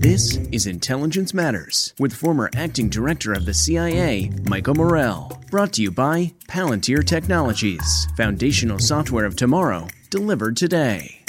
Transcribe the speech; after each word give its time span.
This 0.00 0.38
is 0.50 0.66
Intelligence 0.66 1.34
Matters 1.34 1.92
with 1.98 2.14
former 2.14 2.48
acting 2.56 2.88
director 2.88 3.34
of 3.34 3.44
the 3.44 3.52
CIA, 3.52 4.32
Michael 4.48 4.74
Morell. 4.74 5.38
Brought 5.50 5.74
to 5.74 5.82
you 5.82 5.90
by 5.90 6.32
Palantir 6.48 7.04
Technologies, 7.04 8.08
foundational 8.16 8.78
software 8.78 9.26
of 9.26 9.36
tomorrow, 9.36 9.88
delivered 10.08 10.56
today. 10.56 11.20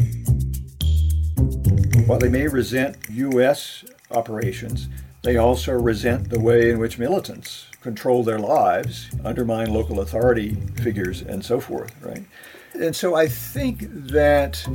While 2.06 2.20
they 2.20 2.30
may 2.30 2.48
resent 2.48 2.96
U.S. 3.10 3.84
operations, 4.10 4.88
they 5.22 5.36
also 5.36 5.74
resent 5.74 6.30
the 6.30 6.40
way 6.40 6.70
in 6.70 6.80
which 6.80 6.98
militants 6.98 7.66
control 7.82 8.24
their 8.24 8.40
lives, 8.40 9.10
undermine 9.26 9.74
local 9.74 10.00
authority 10.00 10.56
figures, 10.82 11.22
and 11.22 11.44
so 11.44 11.60
forth, 11.60 11.94
right? 12.02 12.24
And 12.74 12.96
so 12.96 13.16
I 13.16 13.28
think 13.28 13.80
that 13.82 14.66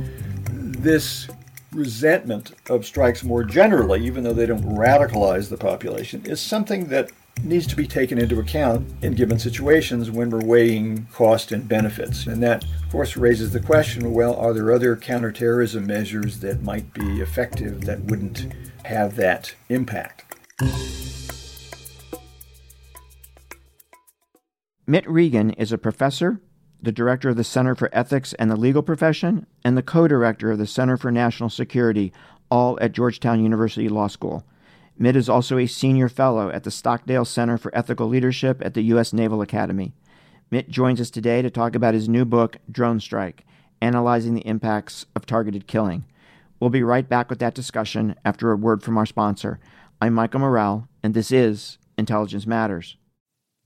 this 0.51 1.27
resentment 1.71 2.53
of 2.69 2.85
strikes 2.85 3.23
more 3.23 3.43
generally, 3.43 4.05
even 4.05 4.23
though 4.23 4.33
they 4.33 4.45
don't 4.45 4.63
radicalize 4.63 5.49
the 5.49 5.57
population, 5.57 6.25
is 6.25 6.39
something 6.39 6.85
that 6.87 7.11
needs 7.43 7.67
to 7.67 7.75
be 7.75 7.87
taken 7.87 8.17
into 8.17 8.39
account 8.39 8.89
in 9.01 9.13
given 9.13 9.37
situations 9.37 10.09
when 10.09 10.29
we're 10.29 10.43
weighing 10.43 11.05
cost 11.13 11.51
and 11.51 11.67
benefits. 11.67 12.25
And 12.25 12.41
that, 12.43 12.63
of 12.63 12.91
course, 12.91 13.15
raises 13.15 13.51
the 13.51 13.59
question 13.59 14.13
well, 14.13 14.35
are 14.35 14.53
there 14.53 14.71
other 14.71 14.95
counterterrorism 14.95 15.85
measures 15.85 16.39
that 16.39 16.63
might 16.63 16.93
be 16.93 17.21
effective 17.21 17.81
that 17.81 18.01
wouldn't 18.01 18.47
have 18.85 19.15
that 19.17 19.53
impact? 19.69 20.23
Mitt 24.89 25.07
Regan 25.09 25.51
is 25.51 25.73
a 25.73 25.77
professor, 25.77 26.39
the 26.81 26.91
director 26.91 27.29
of 27.29 27.35
the 27.35 27.43
Center 27.43 27.75
for 27.75 27.89
Ethics 27.91 28.33
and 28.33 28.49
the 28.51 28.55
Legal 28.55 28.81
Profession, 28.81 29.45
and 29.63 29.77
the 29.77 29.83
co 29.83 30.07
director 30.07 30.51
of 30.51 30.57
the 30.57 30.67
Center 30.67 30.97
for 30.97 31.11
National 31.11 31.49
Security, 31.49 32.13
all 32.49 32.77
at 32.81 32.91
Georgetown 32.91 33.41
University 33.41 33.89
Law 33.89 34.07
School. 34.07 34.43
Mitt 34.97 35.15
is 35.15 35.29
also 35.29 35.57
a 35.57 35.67
senior 35.67 36.09
fellow 36.09 36.49
at 36.49 36.63
the 36.63 36.71
Stockdale 36.71 37.25
Center 37.25 37.57
for 37.57 37.75
Ethical 37.77 38.07
Leadership 38.07 38.61
at 38.65 38.73
the 38.73 38.83
U.S. 38.83 39.13
Naval 39.13 39.41
Academy. 39.41 39.93
Mitt 40.49 40.69
joins 40.69 41.01
us 41.01 41.09
today 41.09 41.41
to 41.41 41.49
talk 41.49 41.75
about 41.75 41.93
his 41.93 42.09
new 42.09 42.25
book, 42.25 42.57
Drone 42.71 42.99
Strike 42.99 43.45
Analyzing 43.81 44.33
the 44.33 44.47
Impacts 44.47 45.05
of 45.15 45.25
Targeted 45.25 45.67
Killing. 45.67 46.05
We'll 46.59 46.71
be 46.71 46.81
right 46.81 47.07
back 47.07 47.29
with 47.29 47.39
that 47.39 47.53
discussion 47.53 48.15
after 48.25 48.51
a 48.51 48.57
word 48.57 48.81
from 48.81 48.97
our 48.97 49.05
sponsor. 49.05 49.59
I'm 50.01 50.13
Michael 50.13 50.39
Morell, 50.39 50.87
and 51.03 51.13
this 51.13 51.31
is 51.31 51.77
Intelligence 51.97 52.47
Matters. 52.47 52.97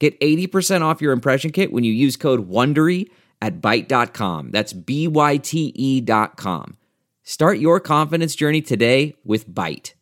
Get 0.00 0.18
80% 0.18 0.80
off 0.80 1.02
your 1.02 1.12
impression 1.12 1.52
kit 1.52 1.72
when 1.72 1.84
you 1.84 1.92
use 1.92 2.16
code 2.16 2.48
WONDERY 2.48 3.10
at 3.42 3.60
Byte.com. 3.60 4.50
That's 4.50 4.72
B-Y-T-E 4.72 6.00
dot 6.00 6.36
com. 6.36 6.78
Start 7.22 7.58
your 7.58 7.78
confidence 7.80 8.34
journey 8.34 8.62
today 8.62 9.14
with 9.24 9.48
Byte. 9.48 9.92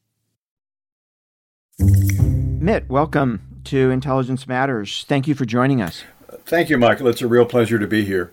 Mitt, 1.80 2.88
welcome 2.88 3.60
to 3.64 3.90
Intelligence 3.90 4.46
Matters. 4.46 5.04
Thank 5.08 5.26
you 5.26 5.34
for 5.34 5.44
joining 5.44 5.82
us. 5.82 6.04
Thank 6.46 6.70
you, 6.70 6.78
Michael. 6.78 7.08
It's 7.08 7.20
a 7.20 7.26
real 7.26 7.44
pleasure 7.44 7.78
to 7.78 7.86
be 7.86 8.04
here. 8.04 8.30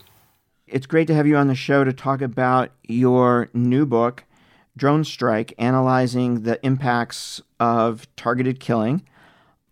It's 0.67 0.85
great 0.85 1.07
to 1.07 1.15
have 1.15 1.27
you 1.27 1.35
on 1.35 1.47
the 1.47 1.55
show 1.55 1.83
to 1.83 1.93
talk 1.93 2.21
about 2.21 2.71
your 2.83 3.49
new 3.53 3.87
book, 3.87 4.23
Drone 4.77 5.03
Strike 5.03 5.53
Analyzing 5.57 6.43
the 6.43 6.63
Impacts 6.65 7.41
of 7.59 8.07
Targeted 8.15 8.59
Killing 8.59 9.03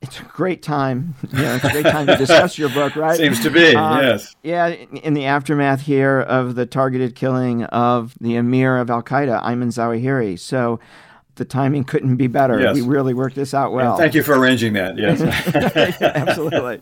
it's 0.04 0.20
a 0.20 0.24
great 0.24 0.62
time. 0.62 1.16
You 1.32 1.42
know, 1.42 1.56
it's 1.56 1.64
a 1.64 1.72
great 1.72 1.86
time 1.86 2.08
to 2.08 2.18
discuss 2.18 2.58
your 2.58 2.70
book, 2.70 2.96
right? 2.98 3.18
Seems 3.18 3.40
to 3.42 3.50
be, 3.50 3.74
um, 3.74 4.02
yes. 4.02 4.36
Yeah, 4.44 4.68
in 4.68 5.14
the 5.14 5.26
aftermath 5.26 5.82
here 5.82 6.20
of 6.20 6.56
the 6.56 6.66
targeted 6.66 7.16
killing 7.16 7.64
of 7.66 8.14
the 8.20 8.36
emir 8.36 8.78
of 8.78 8.90
Al 8.90 9.02
Qaeda, 9.02 9.42
Ayman 9.42 9.70
Zawahiri. 9.70 10.38
So 10.38 10.82
the 11.36 11.46
timing 11.46 11.86
couldn't 11.86 12.18
be 12.18 12.28
better. 12.28 12.60
Yes. 12.60 12.76
We 12.76 12.82
really 12.82 13.14
worked 13.14 13.36
this 13.36 13.54
out 13.54 13.72
well. 13.72 13.94
Yeah, 13.94 13.98
thank 13.98 14.14
you 14.14 14.24
for 14.24 14.38
arranging 14.38 14.74
that. 14.74 14.98
Yes, 14.98 15.22
absolutely. 16.02 16.82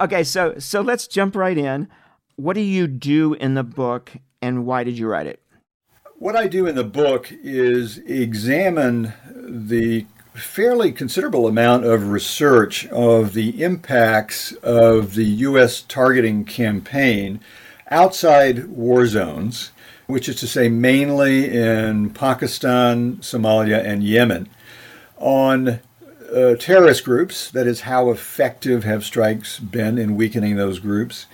Okay, 0.00 0.22
so 0.22 0.54
so 0.58 0.80
let's 0.80 1.08
jump 1.08 1.34
right 1.34 1.58
in. 1.58 1.88
What 2.36 2.54
do 2.54 2.60
you 2.60 2.86
do 2.86 3.34
in 3.34 3.54
the 3.54 3.64
book, 3.64 4.12
and 4.40 4.64
why 4.64 4.84
did 4.84 4.96
you 4.96 5.08
write 5.08 5.26
it? 5.26 5.42
What 6.16 6.36
I 6.36 6.46
do 6.46 6.66
in 6.66 6.76
the 6.76 6.84
book 6.84 7.28
is 7.42 7.98
examine 7.98 9.12
the 9.34 10.06
fairly 10.34 10.92
considerable 10.92 11.46
amount 11.46 11.84
of 11.84 12.08
research 12.08 12.86
of 12.88 13.34
the 13.34 13.62
impacts 13.62 14.52
of 14.62 15.14
the 15.14 15.24
U.S. 15.24 15.82
targeting 15.82 16.44
campaign 16.44 17.40
outside 17.90 18.66
war 18.68 19.06
zones, 19.06 19.72
which 20.06 20.28
is 20.28 20.36
to 20.36 20.46
say, 20.46 20.68
mainly 20.68 21.54
in 21.54 22.10
Pakistan, 22.10 23.16
Somalia, 23.18 23.84
and 23.84 24.02
Yemen, 24.02 24.48
on 25.18 25.80
uh, 26.34 26.54
terrorist 26.58 27.04
groups. 27.04 27.50
That 27.50 27.66
is, 27.66 27.82
how 27.82 28.10
effective 28.10 28.84
have 28.84 29.04
strikes 29.04 29.58
been 29.58 29.98
in 29.98 30.16
weakening 30.16 30.56
those 30.56 30.78
groups? 30.78 31.26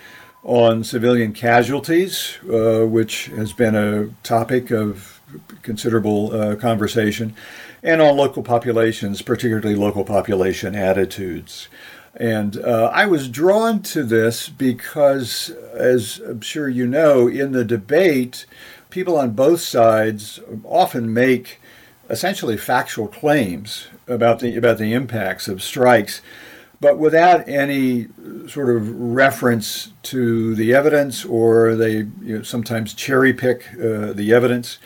On 0.43 0.83
civilian 0.83 1.33
casualties, 1.33 2.39
uh, 2.51 2.85
which 2.87 3.27
has 3.27 3.53
been 3.53 3.75
a 3.77 4.09
topic 4.23 4.71
of 4.71 5.21
considerable 5.63 6.33
uh, 6.33 6.57
conversation 6.57 7.35
and 7.83 8.01
on 8.01 8.17
local 8.17 8.43
populations, 8.43 9.23
particularly 9.23 9.75
local 9.75 10.05
population 10.05 10.75
attitudes. 10.75 11.69
And 12.15 12.57
uh, 12.57 12.91
I 12.93 13.07
was 13.07 13.29
drawn 13.29 13.81
to 13.83 14.03
this 14.03 14.49
because, 14.49 15.51
as 15.73 16.21
I'm 16.27 16.41
sure 16.41 16.69
you 16.69 16.87
know, 16.87 17.29
in 17.29 17.53
the 17.53 17.65
debate, 17.65 18.47
people 18.91 19.17
on 19.17 19.31
both 19.33 19.61
sides 19.61 20.41
often 20.65 21.13
make 21.13 21.61
essentially 22.11 22.57
factual 22.57 23.07
claims 23.07 23.89
about 24.09 24.41
the 24.41 24.57
about 24.57 24.79
the 24.79 24.93
impacts 24.95 25.47
of 25.47 25.63
strikes. 25.63 26.23
but 26.81 26.99
without 26.99 27.49
any 27.49 28.07
sort 28.47 28.75
of 28.75 28.89
reference 28.99 29.93
to 30.05 30.55
the 30.55 30.73
evidence, 30.75 31.25
or 31.25 31.75
they 31.75 32.07
you 32.23 32.39
know, 32.39 32.43
sometimes 32.43 32.95
cherry 32.95 33.33
pick 33.33 33.67
uh, 33.75 34.13
the 34.13 34.33
evidence. 34.33 34.79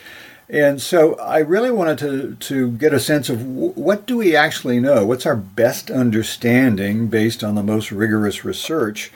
And 0.52 0.82
so 0.82 1.14
I 1.14 1.38
really 1.38 1.70
wanted 1.70 1.98
to, 2.00 2.34
to 2.34 2.72
get 2.72 2.92
a 2.92 3.00
sense 3.00 3.30
of 3.30 3.42
what 3.42 4.04
do 4.04 4.18
we 4.18 4.36
actually 4.36 4.78
know? 4.80 5.06
What's 5.06 5.24
our 5.24 5.34
best 5.34 5.90
understanding 5.90 7.08
based 7.08 7.42
on 7.42 7.54
the 7.54 7.62
most 7.62 7.90
rigorous 7.90 8.44
research 8.44 9.10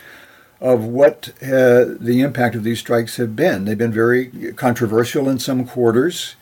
of 0.62 0.82
what 0.82 1.34
uh, 1.42 1.84
the 2.00 2.22
impact 2.22 2.54
of 2.54 2.64
these 2.64 2.78
strikes 2.78 3.18
have 3.18 3.36
been? 3.36 3.66
They've 3.66 3.76
been 3.76 3.92
very 3.92 4.52
controversial 4.54 5.28
in 5.28 5.38
some 5.38 5.66
quarters, 5.66 6.36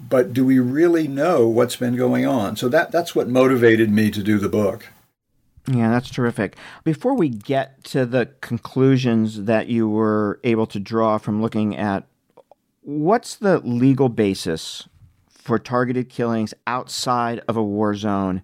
but 0.00 0.32
do 0.32 0.46
we 0.46 0.58
really 0.58 1.06
know 1.06 1.46
what's 1.46 1.76
been 1.76 1.96
going 1.96 2.26
on? 2.26 2.56
So 2.56 2.70
that, 2.70 2.90
that's 2.90 3.14
what 3.14 3.28
motivated 3.28 3.90
me 3.90 4.10
to 4.10 4.22
do 4.22 4.38
the 4.38 4.48
book. 4.48 4.88
Yeah, 5.68 5.90
that's 5.90 6.08
terrific. 6.08 6.56
Before 6.82 7.14
we 7.14 7.28
get 7.28 7.84
to 7.84 8.06
the 8.06 8.30
conclusions 8.40 9.44
that 9.44 9.66
you 9.66 9.86
were 9.86 10.40
able 10.44 10.66
to 10.68 10.80
draw 10.80 11.18
from 11.18 11.42
looking 11.42 11.76
at 11.76 12.06
what's 12.82 13.36
the 13.36 13.58
legal 13.60 14.08
basis 14.08 14.88
for 15.28 15.58
targeted 15.58 16.08
killings 16.08 16.54
outside 16.66 17.40
of 17.48 17.56
a 17.56 17.62
war 17.62 17.94
zone? 17.94 18.42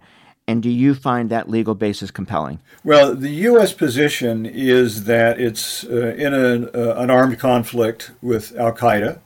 And 0.49 0.63
do 0.63 0.71
you 0.71 0.95
find 0.95 1.29
that 1.31 1.51
legal 1.51 1.75
basis 1.75 2.13
compelling? 2.13 2.61
Well, 2.85 3.17
the 3.17 3.31
U.S. 3.31 3.73
position 3.73 4.47
is 4.47 5.05
that 5.05 5.41
it's 5.41 5.83
uh, 5.85 6.15
in 6.17 6.33
a, 6.33 6.71
uh, 6.71 7.03
an 7.03 7.11
armed 7.11 7.41
conflict 7.41 8.13
with 8.23 8.57
Al 8.57 8.73
Qaeda, 8.73 9.19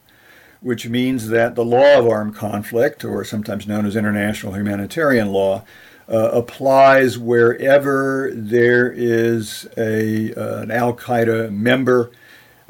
which 0.63 0.89
means 0.89 1.29
that 1.29 1.57
the 1.57 1.65
law 1.65 1.99
of 1.99 2.09
armed 2.09 2.35
conflict, 2.35 3.05
or 3.05 3.23
sometimes 3.25 3.67
known 3.67 3.85
as 3.85 3.97
international 3.97 4.55
humanitarian 4.55 5.29
law, 5.29 5.65
uh, 6.09 6.31
applies 6.33 7.19
wherever 7.19 8.31
there 8.35 8.91
is 8.91 9.69
a, 9.77 10.33
uh, 10.35 10.63
an 10.63 10.71
Al 10.71 10.95
Qaeda 10.95 11.53
member 11.53 12.11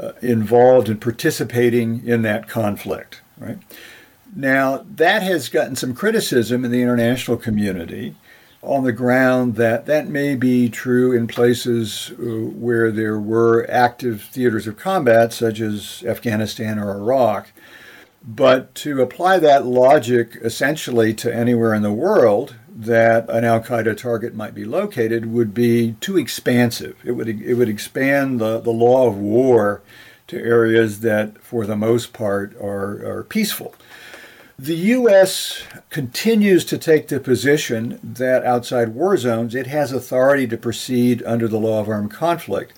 uh, 0.00 0.12
involved 0.23 0.88
in 0.88 0.99
participating 0.99 2.06
in 2.06 2.23
that 2.23 2.49
conflict, 2.49 3.20
right? 3.38 3.58
Now, 4.35 4.85
that 4.94 5.23
has 5.23 5.49
gotten 5.49 5.76
some 5.76 5.94
criticism 5.94 6.64
in 6.64 6.70
the 6.70 6.82
international 6.82 7.37
community 7.37 8.14
on 8.62 8.85
the 8.85 8.93
ground 8.93 9.56
that 9.56 9.87
that 9.87 10.08
may 10.08 10.35
be 10.37 10.69
true 10.69 11.12
in 11.12 11.26
places 11.26 12.12
uh, 12.12 12.23
where 12.23 12.91
there 12.91 13.19
were 13.19 13.67
active 13.70 14.23
theaters 14.23 14.67
of 14.67 14.76
combat, 14.76 15.32
such 15.32 15.61
as 15.61 16.05
Afghanistan 16.06 16.79
or 16.79 16.93
Iraq. 16.93 17.52
But 18.23 18.75
to 18.76 19.00
apply 19.00 19.38
that 19.38 19.64
logic 19.64 20.37
essentially 20.43 21.14
to 21.14 21.35
anywhere 21.35 21.73
in 21.73 21.82
the 21.82 21.93
world 21.93 22.55
that 22.81 23.29
an 23.29 23.44
Al 23.44 23.61
Qaeda 23.61 23.97
target 23.97 24.35
might 24.35 24.55
be 24.55 24.65
located 24.65 25.32
would 25.32 25.53
be 25.53 25.97
too 26.00 26.17
expansive. 26.17 26.97
It 27.05 27.12
would 27.12 27.29
it 27.29 27.55
would 27.55 27.69
expand 27.69 28.41
the, 28.41 28.59
the 28.59 28.71
law 28.71 29.06
of 29.06 29.17
war 29.17 29.82
to 30.29 30.38
areas 30.38 31.00
that, 31.00 31.43
for 31.43 31.67
the 31.67 31.77
most 31.77 32.12
part, 32.12 32.56
are, 32.56 33.05
are 33.05 33.25
peaceful. 33.25 33.75
The 34.59 34.77
U.S. 34.77 35.62
continues 35.91 36.65
to 36.67 36.79
take 36.79 37.09
the 37.09 37.19
position 37.19 37.99
that 38.03 38.44
outside 38.44 38.91
war 38.91 39.17
zones 39.17 39.55
it 39.55 39.67
has 39.67 39.93
authority 39.93 40.47
to 40.47 40.56
proceed 40.56 41.23
under 41.25 41.49
the 41.49 41.59
law 41.59 41.81
of 41.81 41.88
armed 41.88 42.12
conflict. 42.12 42.75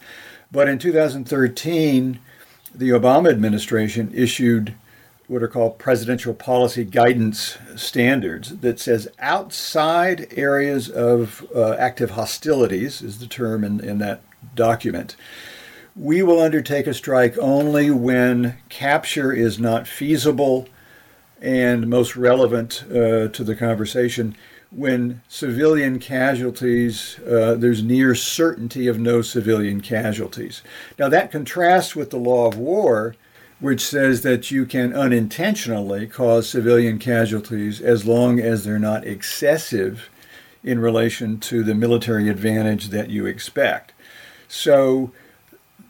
But 0.50 0.68
in 0.68 0.78
2013, 0.78 2.20
the 2.74 2.90
Obama 2.90 3.30
administration 3.30 4.10
issued 4.14 4.74
what 5.28 5.42
are 5.42 5.48
called 5.48 5.78
presidential 5.78 6.34
policy 6.34 6.84
guidance 6.84 7.58
standards 7.76 8.58
that 8.58 8.78
says 8.78 9.08
outside 9.18 10.26
areas 10.36 10.88
of 10.90 11.46
uh, 11.54 11.72
active 11.74 12.10
hostilities 12.10 13.02
is 13.02 13.18
the 13.18 13.26
term 13.26 13.64
in, 13.64 13.80
in 13.80 13.98
that 13.98 14.20
document 14.54 15.16
we 15.94 16.22
will 16.22 16.40
undertake 16.40 16.86
a 16.86 16.94
strike 16.94 17.36
only 17.38 17.90
when 17.90 18.56
capture 18.68 19.32
is 19.32 19.58
not 19.58 19.86
feasible 19.86 20.66
and 21.40 21.88
most 21.88 22.16
relevant 22.16 22.84
uh, 22.90 23.28
to 23.28 23.44
the 23.44 23.54
conversation 23.54 24.34
when 24.74 25.20
civilian 25.28 25.98
casualties, 25.98 27.18
uh, 27.20 27.54
there's 27.54 27.82
near 27.82 28.14
certainty 28.14 28.86
of 28.86 28.98
no 28.98 29.20
civilian 29.20 29.80
casualties. 29.82 30.62
Now, 30.98 31.08
that 31.10 31.30
contrasts 31.30 31.94
with 31.94 32.10
the 32.10 32.16
law 32.16 32.46
of 32.46 32.56
war, 32.56 33.14
which 33.62 33.80
says 33.80 34.22
that 34.22 34.50
you 34.50 34.66
can 34.66 34.92
unintentionally 34.92 36.06
cause 36.06 36.48
civilian 36.48 36.98
casualties 36.98 37.80
as 37.80 38.04
long 38.04 38.40
as 38.40 38.64
they're 38.64 38.78
not 38.78 39.06
excessive 39.06 40.10
in 40.64 40.80
relation 40.80 41.38
to 41.38 41.62
the 41.62 41.74
military 41.74 42.28
advantage 42.28 42.88
that 42.88 43.08
you 43.08 43.24
expect. 43.24 43.92
So, 44.48 45.12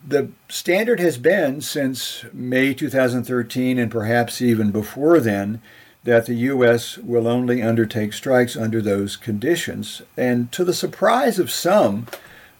the 0.06 0.30
standard 0.48 1.00
has 1.00 1.16
been 1.16 1.62
since 1.62 2.24
May 2.32 2.74
2013 2.74 3.78
and 3.78 3.90
perhaps 3.90 4.42
even 4.42 4.70
before 4.70 5.18
then 5.18 5.62
that 6.04 6.26
the 6.26 6.34
U.S. 6.34 6.98
will 6.98 7.26
only 7.26 7.62
undertake 7.62 8.12
strikes 8.12 8.56
under 8.56 8.82
those 8.82 9.16
conditions. 9.16 10.02
And 10.16 10.52
to 10.52 10.64
the 10.64 10.74
surprise 10.74 11.38
of 11.38 11.50
some, 11.50 12.06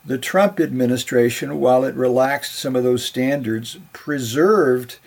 the 0.04 0.18
Trump 0.18 0.58
administration, 0.58 1.60
while 1.60 1.84
it 1.84 1.94
relaxed 1.94 2.54
some 2.54 2.74
of 2.74 2.84
those 2.84 3.04
standards, 3.04 3.78
preserved 3.92 4.98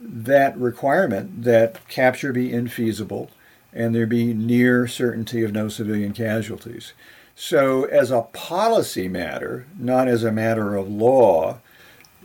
that 0.00 0.56
requirement 0.56 1.42
that 1.44 1.86
capture 1.88 2.32
be 2.32 2.50
infeasible 2.50 3.28
and 3.72 3.94
there 3.94 4.06
be 4.06 4.32
near 4.32 4.86
certainty 4.86 5.42
of 5.42 5.52
no 5.52 5.68
civilian 5.68 6.12
casualties. 6.12 6.92
So, 7.34 7.84
as 7.84 8.10
a 8.10 8.22
policy 8.22 9.06
matter, 9.06 9.66
not 9.78 10.08
as 10.08 10.24
a 10.24 10.32
matter 10.32 10.74
of 10.74 10.88
law, 10.88 11.58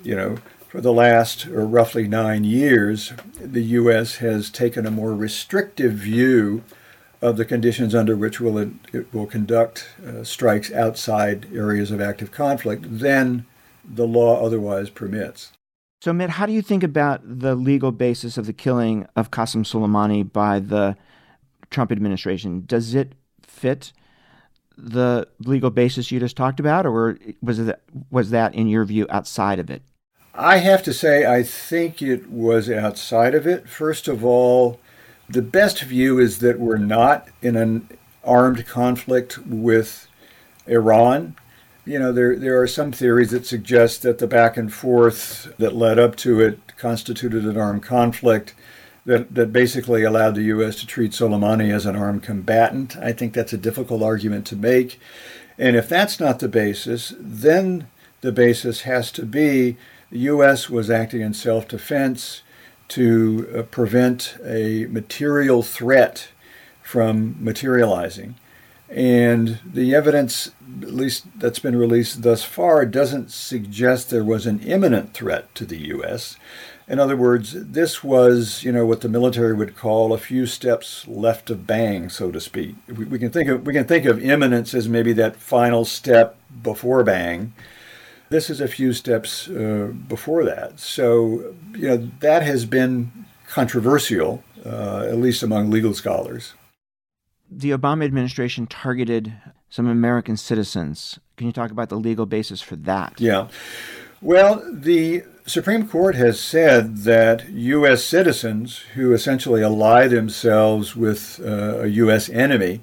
you 0.01 0.15
know, 0.15 0.37
for 0.67 0.81
the 0.81 0.93
last 0.93 1.45
or 1.45 1.67
roughly 1.67 2.07
nine 2.07 2.43
years, 2.43 3.13
the 3.39 3.61
U.S. 3.61 4.15
has 4.15 4.49
taken 4.49 4.87
a 4.87 4.91
more 4.91 5.13
restrictive 5.13 5.93
view 5.93 6.63
of 7.23 7.37
the 7.37 7.45
conditions 7.45 7.95
under 7.95 8.15
which 8.17 8.41
will 8.41 8.57
it, 8.57 8.69
it 8.91 9.13
will 9.13 9.25
conduct 9.25 9.87
uh, 10.05 10.23
strikes 10.23 10.71
outside 10.73 11.47
areas 11.55 11.89
of 11.89 12.01
active 12.01 12.31
conflict 12.31 12.85
than 12.99 13.45
the 13.83 14.05
law 14.05 14.45
otherwise 14.45 14.89
permits. 14.89 15.53
So, 16.01 16.11
Mitt, 16.11 16.31
how 16.31 16.45
do 16.45 16.51
you 16.51 16.61
think 16.61 16.83
about 16.83 17.21
the 17.23 17.55
legal 17.55 17.93
basis 17.93 18.37
of 18.37 18.45
the 18.45 18.51
killing 18.51 19.07
of 19.15 19.31
Qasem 19.31 19.63
Soleimani 19.63 20.29
by 20.31 20.59
the 20.59 20.97
Trump 21.69 21.93
administration? 21.93 22.63
Does 22.65 22.93
it 22.93 23.13
fit 23.41 23.93
the 24.77 25.27
legal 25.39 25.69
basis 25.69 26.11
you 26.11 26.19
just 26.19 26.35
talked 26.35 26.59
about, 26.59 26.85
or 26.85 27.17
was 27.41 27.57
it 27.57 27.81
was 28.11 28.31
that, 28.31 28.53
in 28.53 28.67
your 28.67 28.83
view, 28.83 29.07
outside 29.09 29.59
of 29.59 29.69
it? 29.69 29.81
I 30.35 30.57
have 30.57 30.83
to 30.83 30.93
say, 30.93 31.25
I 31.25 31.43
think 31.43 32.01
it 32.01 32.29
was 32.29 32.69
outside 32.69 33.33
of 33.33 33.47
it. 33.47 33.69
First 33.69 34.09
of 34.09 34.25
all, 34.25 34.79
the 35.33 35.41
best 35.41 35.81
view 35.81 36.19
is 36.19 36.39
that 36.39 36.59
we're 36.59 36.77
not 36.77 37.27
in 37.41 37.55
an 37.55 37.87
armed 38.23 38.65
conflict 38.65 39.37
with 39.39 40.07
Iran 40.65 41.35
you 41.85 41.99
know, 41.99 42.13
there 42.13 42.35
there 42.37 42.61
are 42.61 42.67
some 42.67 42.91
theories 42.91 43.31
that 43.31 43.45
suggest 43.45 44.03
that 44.03 44.17
the 44.17 44.27
back 44.27 44.55
and 44.55 44.73
forth 44.73 45.53
that 45.57 45.75
led 45.75 45.99
up 45.99 46.15
to 46.17 46.39
it 46.39 46.59
constituted 46.77 47.45
an 47.45 47.57
armed 47.57 47.83
conflict 47.83 48.55
that, 49.05 49.35
that 49.35 49.51
basically 49.51 50.03
allowed 50.03 50.35
the 50.35 50.43
U.S. 50.43 50.77
to 50.77 50.87
treat 50.87 51.11
Soleimani 51.11 51.73
as 51.73 51.85
an 51.85 51.97
armed 51.97 52.23
combatant. 52.23 52.95
I 52.95 53.11
think 53.11 53.33
that's 53.33 53.51
a 53.51 53.57
difficult 53.57 54.01
argument 54.01 54.45
to 54.47 54.55
make. 54.55 54.97
And 55.57 55.75
if 55.75 55.89
that's 55.89 56.21
not 56.21 56.39
the 56.39 56.47
basis, 56.47 57.13
then 57.19 57.87
the 58.21 58.31
basis 58.31 58.81
has 58.81 59.11
to 59.13 59.25
be 59.25 59.75
the 60.09 60.19
U.S. 60.19 60.69
was 60.69 60.89
acting 60.89 61.19
in 61.19 61.33
self 61.33 61.67
defense 61.67 62.43
to 62.89 63.53
uh, 63.55 63.61
prevent 63.63 64.37
a 64.45 64.85
material 64.85 65.63
threat 65.63 66.29
from 66.81 67.35
materializing. 67.39 68.35
And 68.89 69.59
the 69.65 69.95
evidence, 69.95 70.51
at 70.81 70.93
least 70.93 71.25
that's 71.35 71.57
been 71.57 71.75
released 71.75 72.21
thus 72.21 72.43
far, 72.43 72.85
doesn't 72.85 73.31
suggest 73.31 74.09
there 74.09 74.23
was 74.23 74.45
an 74.45 74.59
imminent 74.59 75.13
threat 75.13 75.53
to 75.55 75.65
the 75.65 75.79
U.S. 75.87 76.37
In 76.87 76.99
other 76.99 77.15
words, 77.15 77.53
this 77.53 78.03
was, 78.03 78.63
you 78.63 78.71
know, 78.71 78.85
what 78.85 79.01
the 79.01 79.09
military 79.09 79.53
would 79.53 79.75
call 79.75 80.13
a 80.13 80.17
few 80.17 80.45
steps 80.45 81.07
left 81.07 81.49
of 81.49 81.65
bang, 81.65 82.09
so 82.09 82.29
to 82.29 82.39
speak. 82.39 82.75
We, 82.87 83.05
we 83.05 83.19
can 83.19 83.31
think 83.31 83.49
of 83.49 83.65
we 83.65 83.73
can 83.73 83.85
think 83.85 84.05
of 84.05 84.23
imminence 84.23 84.73
as 84.73 84.87
maybe 84.87 85.13
that 85.13 85.37
final 85.37 85.85
step 85.85 86.37
before 86.61 87.03
bang. 87.03 87.53
This 88.33 88.49
is 88.49 88.59
a 88.59 88.67
few 88.67 88.93
steps 88.93 89.47
uh, 89.47 89.91
before 90.07 90.43
that. 90.43 90.79
So, 90.79 91.53
you 91.75 91.87
know, 91.87 92.09
that 92.19 92.41
has 92.41 92.65
been 92.65 93.11
controversial, 93.47 94.43
uh, 94.65 95.05
at 95.07 95.17
least 95.17 95.43
among 95.43 95.69
legal 95.69 95.93
scholars 95.93 96.53
the 97.57 97.71
Obama 97.71 98.03
administration 98.05 98.67
targeted 98.67 99.33
some 99.69 99.87
American 99.87 100.37
citizens. 100.37 101.19
Can 101.37 101.47
you 101.47 101.53
talk 101.53 101.71
about 101.71 101.89
the 101.89 101.95
legal 101.95 102.25
basis 102.25 102.61
for 102.61 102.75
that? 102.77 103.13
Yeah. 103.19 103.47
Well, 104.21 104.63
the 104.71 105.23
Supreme 105.45 105.87
Court 105.87 106.15
has 106.15 106.39
said 106.39 106.97
that 106.99 107.49
U.S. 107.49 108.03
citizens 108.03 108.77
who 108.95 109.13
essentially 109.13 109.63
ally 109.63 110.07
themselves 110.07 110.95
with 110.95 111.41
uh, 111.43 111.81
a 111.81 111.87
U.S. 111.87 112.29
enemy, 112.29 112.81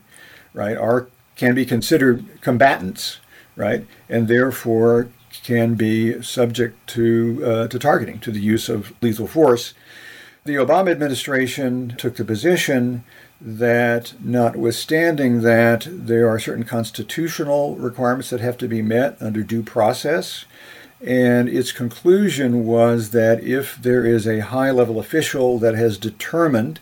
right, 0.53 0.77
are 0.77 1.09
can 1.37 1.55
be 1.55 1.65
considered 1.65 2.27
combatants 2.43 3.19
right? 3.61 3.87
And 4.09 4.27
therefore 4.27 5.09
can 5.45 5.75
be 5.75 6.23
subject 6.23 6.87
to, 6.89 7.43
uh, 7.45 7.69
to 7.69 7.79
targeting, 7.79 8.19
to 8.21 8.31
the 8.31 8.41
use 8.41 8.69
of 8.69 8.93
lethal 9.01 9.27
force. 9.27 9.75
The 10.45 10.55
Obama 10.55 10.91
administration 10.91 11.95
took 11.99 12.17
the 12.17 12.25
position 12.25 13.05
that, 13.41 14.15
notwithstanding 14.23 15.43
that, 15.43 15.87
there 15.89 16.29
are 16.29 16.39
certain 16.39 16.65
constitutional 16.65 17.77
requirements 17.77 18.31
that 18.31 18.41
have 18.41 18.59
to 18.59 18.69
be 18.69 18.83
met 18.83 19.17
under 19.21 19.43
due 19.43 19.63
process. 19.63 20.45
And 21.01 21.49
its 21.49 21.73
conclusion 21.73 22.67
was 22.67 23.11
that 23.11 23.43
if 23.43 23.81
there 23.81 24.05
is 24.05 24.27
a 24.27 24.41
high 24.41 24.71
level 24.71 24.99
official 24.99 25.59
that 25.59 25.75
has 25.75 25.97
determined 25.97 26.81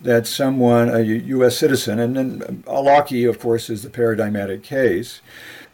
that 0.00 0.26
someone, 0.26 0.88
a 0.88 1.00
U.S. 1.00 1.56
citizen, 1.56 1.98
and 1.98 2.16
then 2.16 2.62
Awlaki, 2.66 3.28
of 3.28 3.38
course, 3.38 3.70
is 3.70 3.82
the 3.82 3.90
paradigmatic 3.90 4.62
case, 4.62 5.20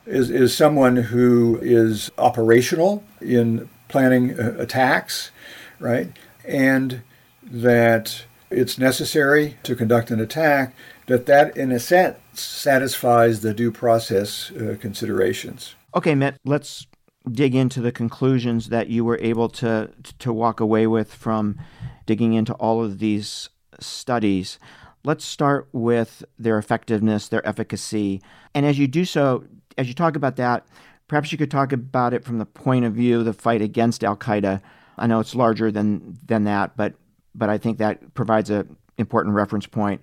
is, 0.06 0.30
is 0.30 0.56
someone 0.56 0.96
who 0.96 1.58
is 1.62 2.10
operational 2.18 3.04
in 3.20 3.68
planning 3.88 4.38
attacks, 4.38 5.30
right? 5.78 6.16
And 6.44 7.02
that 7.42 8.24
it's 8.50 8.78
necessary 8.78 9.56
to 9.62 9.74
conduct 9.74 10.10
an 10.10 10.20
attack, 10.20 10.74
that 11.06 11.26
that, 11.26 11.56
in 11.56 11.72
a 11.72 11.80
sense, 11.80 12.16
satisfies 12.32 13.40
the 13.40 13.54
due 13.54 13.72
process 13.72 14.50
uh, 14.52 14.76
considerations. 14.80 15.74
Okay, 15.94 16.14
Mitt, 16.14 16.36
let's 16.44 16.86
dig 17.30 17.54
into 17.54 17.80
the 17.80 17.92
conclusions 17.92 18.68
that 18.68 18.88
you 18.88 19.04
were 19.04 19.18
able 19.20 19.48
to 19.48 19.90
to 20.18 20.32
walk 20.32 20.60
away 20.60 20.86
with 20.86 21.12
from 21.12 21.58
digging 22.06 22.32
into 22.32 22.54
all 22.54 22.82
of 22.82 22.98
these 22.98 23.50
studies. 23.78 24.58
Let's 25.04 25.24
start 25.24 25.68
with 25.72 26.24
their 26.38 26.58
effectiveness, 26.58 27.28
their 27.28 27.46
efficacy. 27.46 28.22
And 28.54 28.66
as 28.66 28.78
you 28.78 28.86
do 28.86 29.04
so, 29.04 29.44
as 29.78 29.88
you 29.88 29.94
talk 29.94 30.16
about 30.16 30.36
that, 30.36 30.66
perhaps 31.08 31.32
you 31.32 31.38
could 31.38 31.50
talk 31.50 31.72
about 31.72 32.14
it 32.14 32.24
from 32.24 32.38
the 32.38 32.46
point 32.46 32.84
of 32.84 32.94
view 32.94 33.18
of 33.18 33.24
the 33.24 33.32
fight 33.32 33.62
against 33.62 34.04
Al 34.04 34.16
Qaeda. 34.16 34.60
I 34.98 35.06
know 35.06 35.20
it's 35.20 35.34
larger 35.34 35.70
than 35.70 36.18
than 36.26 36.44
that, 36.44 36.76
but 36.76 36.94
but 37.34 37.48
I 37.48 37.58
think 37.58 37.78
that 37.78 38.14
provides 38.14 38.50
an 38.50 38.76
important 38.98 39.34
reference 39.34 39.66
point. 39.66 40.02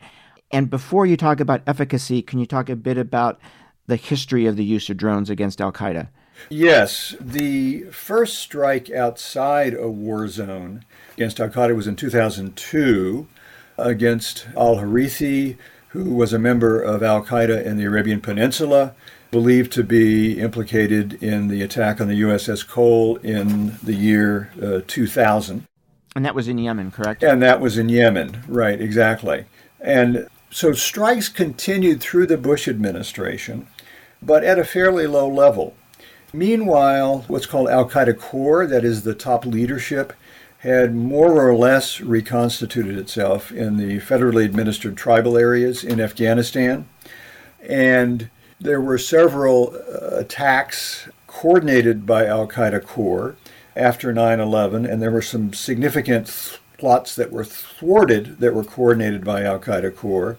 And 0.51 0.69
before 0.69 1.05
you 1.05 1.17
talk 1.17 1.39
about 1.39 1.61
efficacy, 1.67 2.21
can 2.21 2.39
you 2.39 2.45
talk 2.45 2.69
a 2.69 2.75
bit 2.75 2.97
about 2.97 3.39
the 3.87 3.97
history 3.97 4.45
of 4.45 4.55
the 4.55 4.63
use 4.63 4.89
of 4.89 4.97
drones 4.97 5.29
against 5.29 5.59
Al 5.61 5.71
Qaeda? 5.71 6.07
Yes, 6.49 7.15
the 7.19 7.83
first 7.85 8.39
strike 8.39 8.89
outside 8.89 9.73
a 9.73 9.89
war 9.89 10.27
zone 10.27 10.85
against 11.15 11.39
Al 11.39 11.49
Qaeda 11.49 11.75
was 11.75 11.87
in 11.87 11.95
2002 11.95 13.27
against 13.77 14.47
al 14.55 14.77
Harithi, 14.77 15.57
who 15.89 16.13
was 16.15 16.33
a 16.33 16.39
member 16.39 16.81
of 16.81 17.03
Al 17.03 17.23
Qaeda 17.23 17.63
in 17.63 17.77
the 17.77 17.85
Arabian 17.85 18.21
Peninsula, 18.21 18.93
believed 19.31 19.71
to 19.73 19.83
be 19.83 20.39
implicated 20.39 21.21
in 21.21 21.47
the 21.47 21.61
attack 21.61 21.99
on 21.99 22.07
the 22.07 22.21
USS 22.21 22.67
Cole 22.67 23.17
in 23.17 23.77
the 23.83 23.93
year 23.93 24.51
uh, 24.61 24.81
2000. 24.87 25.65
And 26.15 26.25
that 26.25 26.35
was 26.35 26.47
in 26.47 26.57
Yemen, 26.57 26.91
correct? 26.91 27.23
And 27.23 27.41
that 27.41 27.61
was 27.61 27.77
in 27.77 27.89
Yemen, 27.89 28.43
right, 28.47 28.79
exactly. 28.79 29.45
And 29.79 30.27
so 30.49 30.73
strikes 30.73 31.29
continued 31.29 32.01
through 32.01 32.27
the 32.27 32.37
Bush 32.37 32.67
administration, 32.67 33.67
but 34.21 34.43
at 34.43 34.57
a 34.57 34.65
fairly 34.65 35.05
low 35.05 35.29
level. 35.29 35.75
Meanwhile, 36.33 37.25
what's 37.27 37.45
called 37.45 37.69
Al 37.69 37.89
Qaeda 37.89 38.17
Core, 38.17 38.65
that 38.65 38.83
is 38.83 39.03
the 39.03 39.13
top 39.13 39.45
leadership, 39.45 40.13
had 40.59 40.95
more 40.95 41.47
or 41.47 41.55
less 41.55 42.01
reconstituted 42.01 42.97
itself 42.97 43.51
in 43.51 43.77
the 43.77 43.97
federally 43.97 44.43
administered 44.43 44.97
tribal 44.97 45.37
areas 45.37 45.83
in 45.83 46.01
Afghanistan. 46.01 46.87
And 47.61 48.29
there 48.59 48.81
were 48.81 48.97
several 48.97 49.75
uh, 49.75 50.17
attacks 50.17 51.09
coordinated 51.27 52.05
by 52.05 52.25
Al 52.25 52.47
Qaeda 52.47 52.83
Core 52.83 53.35
after 53.75 54.11
9 54.11 54.39
11, 54.39 54.85
and 54.85 55.01
there 55.01 55.11
were 55.11 55.21
some 55.21 55.53
significant 55.53 56.59
plots 56.77 57.15
that 57.15 57.31
were 57.31 57.43
thwarted 57.43 58.39
that 58.39 58.53
were 58.53 58.63
coordinated 58.63 59.23
by 59.23 59.43
Al 59.43 59.59
Qaeda 59.59 59.95
Core. 59.95 60.37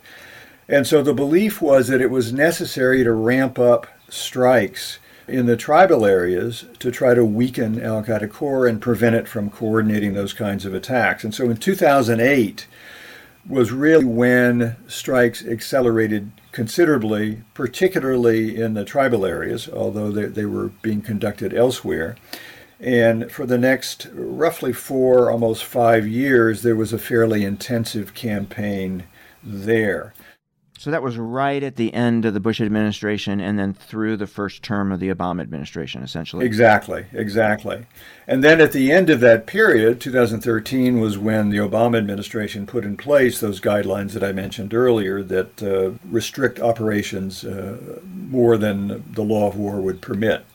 And 0.69 0.87
so 0.87 1.03
the 1.03 1.15
belief 1.15 1.63
was 1.63 1.89
that 1.89 2.01
it 2.01 2.11
was 2.11 2.33
necessary 2.33 3.03
to 3.03 3.13
ramp 3.13 3.59
up 3.59 3.87
strikes 4.09 4.99
in 5.27 5.47
the 5.47 5.57
tribal 5.57 6.05
areas 6.05 6.65
to 6.79 6.91
try 6.91 7.15
to 7.15 7.25
weaken 7.25 7.81
Al 7.83 8.03
Qaeda 8.03 8.31
core 8.31 8.67
and 8.67 8.81
prevent 8.81 9.17
it 9.17 9.29
from 9.29 9.51
coordinating 9.51 10.15
those 10.15 10.33
kinds 10.33 10.65
of 10.65 10.75
attacks. 10.75 11.23
And 11.23 11.35
so 11.35 11.51
in 11.51 11.57
2008 11.59 12.67
was 13.49 13.73
really 13.73 14.05
when 14.05 14.77
strikes 14.87 15.45
accelerated 15.45 16.31
considerably, 16.59 17.41
particularly 17.55 18.61
in 18.61 18.75
the 18.75 18.85
tribal 18.85 19.25
areas, 19.25 19.69
although 19.69 20.11
they, 20.11 20.25
they 20.25 20.45
were 20.45 20.67
being 20.83 21.01
conducted 21.01 21.55
elsewhere. 21.55 22.17
And 22.81 23.31
for 23.31 23.47
the 23.47 23.57
next 23.57 24.09
roughly 24.13 24.73
four, 24.73 25.31
almost 25.31 25.63
five 25.63 26.05
years, 26.09 26.63
there 26.63 26.75
was 26.75 26.93
a 26.93 26.99
fairly 26.99 27.45
intensive 27.45 28.13
campaign 28.13 29.05
there. 29.41 30.15
So 30.79 30.93
that 30.93 31.03
was 31.03 31.19
right 31.19 31.61
at 31.61 31.75
the 31.75 31.93
end 31.93 32.25
of 32.25 32.35
the 32.35 32.41
Bush 32.41 32.61
administration 32.61 33.41
and 33.41 33.59
then 33.59 33.75
through 33.75 34.17
the 34.17 34.29
first 34.29 34.63
term 34.63 34.93
of 34.93 35.01
the 35.01 35.13
Obama 35.13 35.43
administration, 35.43 36.05
essentially. 36.05 36.47
Exactly, 36.47 37.07
exactly. 37.13 37.85
And 38.29 38.45
then 38.45 38.61
at 38.61 38.71
the 38.71 38.93
end 38.93 39.11
of 39.11 39.19
that 39.19 39.49
period, 39.49 40.01
2013 40.01 41.01
was 41.01 41.19
when 41.19 41.51
the 41.51 41.57
Obama 41.57 41.99
administration 41.99 42.65
put 42.65 42.85
in 42.85 42.97
place 42.97 43.41
those 43.41 43.61
guidelines 43.61 44.13
that 44.13 44.23
I 44.23 44.31
mentioned 44.31 44.73
earlier 44.73 45.21
that 45.25 45.61
uh, 45.61 45.99
restrict 46.09 46.61
operations 46.61 47.45
uh, 47.45 47.99
more 48.05 48.57
than 48.57 49.03
the 49.13 49.25
law 49.25 49.49
of 49.49 49.57
war 49.57 49.81
would 49.81 50.01
permit. 50.01 50.47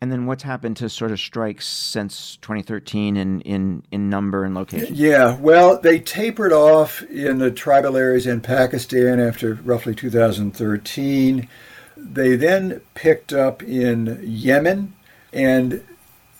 And 0.00 0.12
then 0.12 0.26
what's 0.26 0.44
happened 0.44 0.76
to 0.76 0.88
sort 0.88 1.10
of 1.10 1.18
strikes 1.18 1.66
since 1.66 2.36
2013 2.42 3.16
in, 3.16 3.40
in, 3.40 3.82
in 3.90 4.08
number 4.08 4.44
and 4.44 4.54
location? 4.54 4.94
Yeah, 4.94 5.36
well, 5.36 5.78
they 5.78 5.98
tapered 5.98 6.52
off 6.52 7.02
in 7.02 7.38
the 7.38 7.50
tribal 7.50 7.96
areas 7.96 8.26
in 8.26 8.40
Pakistan 8.40 9.18
after 9.18 9.54
roughly 9.54 9.96
2013. 9.96 11.48
They 11.96 12.36
then 12.36 12.80
picked 12.94 13.32
up 13.32 13.60
in 13.60 14.20
Yemen, 14.22 14.94
and 15.32 15.84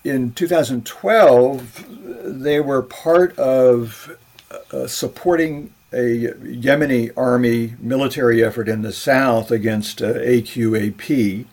in 0.05 0.31
2012, 0.31 1.85
they 2.41 2.61
were 2.61 2.81
part 2.81 3.37
of 3.37 4.17
uh, 4.71 4.87
supporting 4.87 5.73
a 5.91 6.31
Yemeni 6.33 7.11
army 7.17 7.75
military 7.79 8.43
effort 8.43 8.69
in 8.69 8.83
the 8.83 8.93
south 8.93 9.51
against 9.51 10.01
uh, 10.01 10.13
AQAP. 10.13 11.45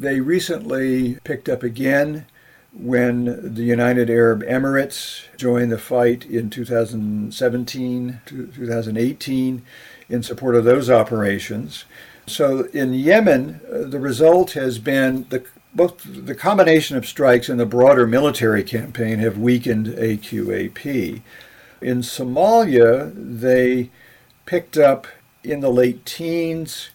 They 0.00 0.18
recently 0.20 1.18
picked 1.24 1.50
up 1.50 1.62
again 1.62 2.24
when 2.72 3.54
the 3.54 3.64
United 3.64 4.08
Arab 4.08 4.42
Emirates 4.44 5.24
joined 5.36 5.70
the 5.70 5.76
fight 5.76 6.24
in 6.24 6.48
2017 6.48 8.20
to 8.24 8.46
2018 8.46 9.62
in 10.08 10.22
support 10.22 10.54
of 10.54 10.64
those 10.64 10.88
operations. 10.88 11.84
So 12.26 12.62
in 12.72 12.94
Yemen, 12.94 13.60
uh, 13.70 13.88
the 13.90 14.00
result 14.00 14.52
has 14.52 14.78
been 14.78 15.26
the 15.28 15.44
both 15.74 16.02
the 16.02 16.34
combination 16.34 16.96
of 16.96 17.06
strikes 17.06 17.50
and 17.50 17.60
the 17.60 17.66
broader 17.66 18.06
military 18.06 18.64
campaign 18.64 19.18
have 19.18 19.36
weakened 19.36 19.86
AQAP. 19.86 21.20
In 21.82 22.00
Somalia, 22.00 23.12
they 23.14 23.90
picked 24.46 24.78
up 24.78 25.06
in 25.44 25.60
the 25.60 25.70
late 25.70 26.06
teens 26.06 26.88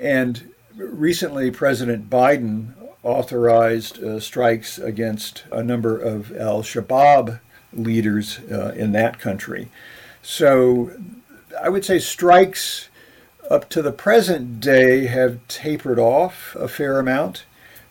and 0.00 0.50
recently, 0.76 1.50
President 1.50 2.10
Biden 2.10 2.72
authorized 3.02 4.02
uh, 4.02 4.20
strikes 4.20 4.78
against 4.78 5.44
a 5.52 5.62
number 5.62 5.96
of 5.96 6.36
al 6.36 6.62
Shabaab 6.62 7.40
leaders 7.72 8.40
uh, 8.50 8.74
in 8.76 8.92
that 8.92 9.18
country. 9.18 9.68
So 10.22 10.90
I 11.62 11.68
would 11.68 11.84
say 11.84 11.98
strikes 11.98 12.88
up 13.50 13.68
to 13.70 13.82
the 13.82 13.92
present 13.92 14.60
day 14.60 15.06
have 15.06 15.46
tapered 15.46 15.98
off 15.98 16.56
a 16.56 16.68
fair 16.68 16.98
amount, 16.98 17.44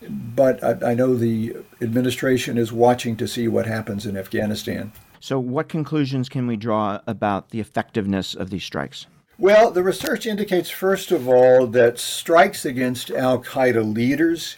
but 0.09 0.61
I, 0.63 0.91
I 0.91 0.93
know 0.93 1.15
the 1.15 1.55
administration 1.81 2.57
is 2.57 2.73
watching 2.73 3.15
to 3.17 3.27
see 3.27 3.47
what 3.47 3.65
happens 3.65 4.05
in 4.05 4.17
Afghanistan. 4.17 4.91
So, 5.21 5.39
what 5.39 5.69
conclusions 5.69 6.29
can 6.29 6.45
we 6.45 6.55
draw 6.57 6.99
about 7.07 7.49
the 7.49 7.59
effectiveness 7.59 8.35
of 8.35 8.49
these 8.49 8.63
strikes? 8.63 9.07
Well, 9.37 9.71
the 9.71 9.83
research 9.83 10.25
indicates, 10.25 10.69
first 10.69 11.11
of 11.11 11.27
all, 11.27 11.67
that 11.67 11.99
strikes 11.99 12.63
against 12.63 13.11
Al 13.11 13.43
Qaeda 13.43 13.93
leaders 13.93 14.55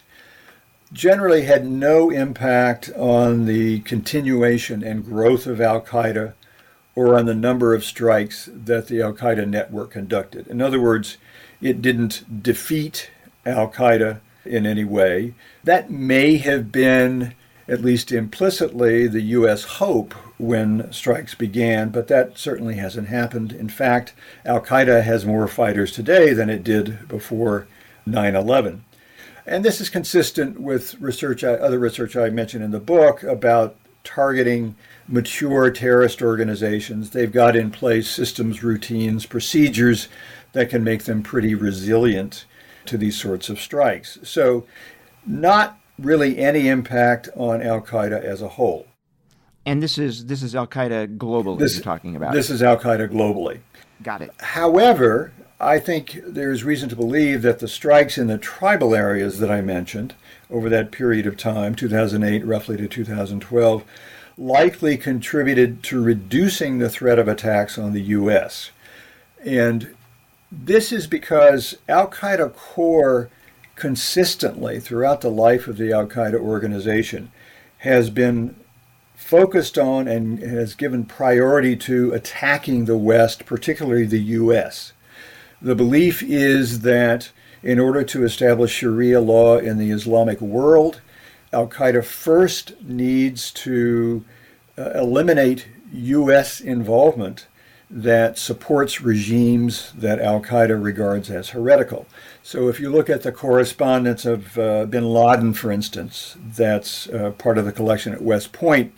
generally 0.92 1.42
had 1.42 1.66
no 1.66 2.10
impact 2.10 2.88
on 2.96 3.46
the 3.46 3.80
continuation 3.80 4.84
and 4.84 5.04
growth 5.04 5.46
of 5.46 5.60
Al 5.60 5.80
Qaeda 5.80 6.34
or 6.94 7.18
on 7.18 7.26
the 7.26 7.34
number 7.34 7.74
of 7.74 7.84
strikes 7.84 8.48
that 8.52 8.86
the 8.86 9.02
Al 9.02 9.14
Qaeda 9.14 9.48
network 9.48 9.90
conducted. 9.90 10.46
In 10.46 10.62
other 10.62 10.80
words, 10.80 11.16
it 11.60 11.82
didn't 11.82 12.42
defeat 12.42 13.10
Al 13.44 13.68
Qaeda 13.70 14.20
in 14.44 14.64
any 14.64 14.84
way. 14.84 15.34
That 15.64 15.90
may 15.90 16.36
have 16.36 16.70
been, 16.70 17.34
at 17.68 17.82
least 17.82 18.12
implicitly, 18.12 19.06
the 19.06 19.20
U.S. 19.20 19.64
hope 19.64 20.14
when 20.38 20.90
strikes 20.92 21.34
began, 21.34 21.90
but 21.90 22.08
that 22.08 22.38
certainly 22.38 22.76
hasn't 22.76 23.08
happened. 23.08 23.52
In 23.52 23.68
fact, 23.68 24.14
Al 24.44 24.60
Qaeda 24.60 25.02
has 25.02 25.26
more 25.26 25.46
fighters 25.46 25.92
today 25.92 26.32
than 26.32 26.48
it 26.48 26.64
did 26.64 27.06
before 27.08 27.66
9 28.06 28.34
11. 28.34 28.84
And 29.46 29.64
this 29.64 29.80
is 29.80 29.90
consistent 29.90 30.60
with 30.60 30.98
research, 31.00 31.42
other 31.44 31.78
research 31.78 32.16
I 32.16 32.30
mentioned 32.30 32.64
in 32.64 32.70
the 32.70 32.80
book 32.80 33.22
about 33.22 33.76
targeting 34.04 34.74
mature 35.06 35.70
terrorist 35.70 36.22
organizations. 36.22 37.10
They've 37.10 37.32
got 37.32 37.56
in 37.56 37.70
place 37.70 38.08
systems, 38.08 38.62
routines, 38.62 39.26
procedures 39.26 40.08
that 40.52 40.70
can 40.70 40.84
make 40.84 41.04
them 41.04 41.22
pretty 41.22 41.54
resilient 41.54 42.44
to 42.86 42.96
these 42.96 43.20
sorts 43.20 43.48
of 43.48 43.60
strikes. 43.60 44.18
So, 44.22 44.66
not 45.26 45.77
really 45.98 46.38
any 46.38 46.68
impact 46.68 47.28
on 47.34 47.62
Al 47.62 47.80
Qaeda 47.80 48.22
as 48.22 48.42
a 48.42 48.48
whole. 48.48 48.86
And 49.66 49.82
this 49.82 49.98
is 49.98 50.26
this 50.26 50.42
is 50.42 50.54
Al 50.54 50.66
Qaeda 50.66 51.18
globally 51.18 51.58
this, 51.58 51.74
you're 51.74 51.82
talking 51.82 52.16
about. 52.16 52.32
This 52.32 52.50
is 52.50 52.62
Al 52.62 52.78
Qaeda 52.78 53.08
globally. 53.08 53.60
Got 54.02 54.22
it. 54.22 54.30
However, 54.38 55.32
I 55.60 55.78
think 55.78 56.20
there's 56.24 56.62
reason 56.62 56.88
to 56.88 56.96
believe 56.96 57.42
that 57.42 57.58
the 57.58 57.68
strikes 57.68 58.16
in 58.16 58.28
the 58.28 58.38
tribal 58.38 58.94
areas 58.94 59.40
that 59.40 59.50
I 59.50 59.60
mentioned 59.60 60.14
over 60.50 60.68
that 60.68 60.92
period 60.92 61.26
of 61.26 61.36
time, 61.36 61.74
2008 61.74 62.46
roughly 62.46 62.76
to 62.76 62.88
2012, 62.88 63.84
likely 64.38 64.96
contributed 64.96 65.82
to 65.82 66.02
reducing 66.02 66.78
the 66.78 66.88
threat 66.88 67.18
of 67.18 67.26
attacks 67.26 67.76
on 67.76 67.92
the 67.92 68.02
U.S. 68.02 68.70
And 69.44 69.94
this 70.50 70.92
is 70.92 71.06
because 71.06 71.76
Al 71.88 72.08
Qaeda 72.08 72.54
core 72.54 73.28
consistently 73.78 74.80
throughout 74.80 75.20
the 75.20 75.30
life 75.30 75.68
of 75.68 75.76
the 75.76 75.92
Al 75.92 76.06
Qaeda 76.06 76.34
organization 76.34 77.30
has 77.78 78.10
been 78.10 78.56
focused 79.14 79.78
on 79.78 80.08
and 80.08 80.40
has 80.40 80.74
given 80.74 81.04
priority 81.04 81.76
to 81.76 82.12
attacking 82.12 82.84
the 82.84 82.96
West, 82.96 83.46
particularly 83.46 84.04
the 84.04 84.20
U.S. 84.20 84.92
The 85.60 85.74
belief 85.74 86.22
is 86.22 86.80
that 86.80 87.30
in 87.62 87.78
order 87.78 88.02
to 88.04 88.24
establish 88.24 88.72
Sharia 88.72 89.20
law 89.20 89.58
in 89.58 89.78
the 89.78 89.90
Islamic 89.90 90.40
world, 90.40 91.00
Al 91.52 91.68
Qaeda 91.68 92.04
first 92.04 92.80
needs 92.82 93.50
to 93.52 94.24
uh, 94.76 94.90
eliminate 94.94 95.68
U.S. 95.92 96.60
involvement 96.60 97.47
that 97.90 98.36
supports 98.36 99.00
regimes 99.00 99.92
that 99.92 100.20
Al 100.20 100.40
Qaeda 100.40 100.82
regards 100.82 101.30
as 101.30 101.50
heretical. 101.50 102.06
So, 102.42 102.68
if 102.68 102.80
you 102.80 102.90
look 102.90 103.08
at 103.08 103.22
the 103.22 103.32
correspondence 103.32 104.26
of 104.26 104.58
uh, 104.58 104.84
bin 104.84 105.06
Laden, 105.06 105.54
for 105.54 105.72
instance, 105.72 106.36
that's 106.38 107.08
uh, 107.08 107.30
part 107.30 107.56
of 107.56 107.64
the 107.64 107.72
collection 107.72 108.12
at 108.12 108.22
West 108.22 108.52
Point, 108.52 108.92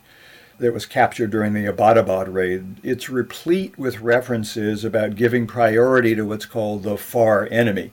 that 0.60 0.74
was 0.74 0.86
captured 0.86 1.30
during 1.30 1.54
the 1.54 1.64
Abbottabad 1.64 2.32
raid, 2.32 2.76
it's 2.82 3.08
replete 3.08 3.78
with 3.78 4.00
references 4.00 4.84
about 4.84 5.16
giving 5.16 5.46
priority 5.46 6.14
to 6.14 6.22
what's 6.22 6.44
called 6.44 6.82
the 6.82 6.96
far 6.96 7.48
enemy. 7.50 7.92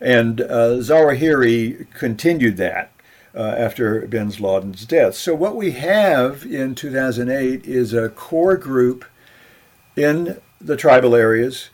And 0.00 0.40
uh, 0.40 0.78
Zawahiri 0.80 1.88
continued 1.94 2.56
that 2.56 2.90
uh, 3.34 3.54
after 3.56 4.06
bin 4.08 4.30
Laden's 4.30 4.84
death. 4.84 5.14
So, 5.14 5.34
what 5.34 5.54
we 5.54 5.70
have 5.72 6.44
in 6.44 6.74
2008 6.74 7.64
is 7.66 7.94
a 7.94 8.08
core 8.08 8.56
group 8.56 9.04
in 9.96 10.40
the 10.60 10.76
tribal 10.76 11.14
areas 11.14 11.70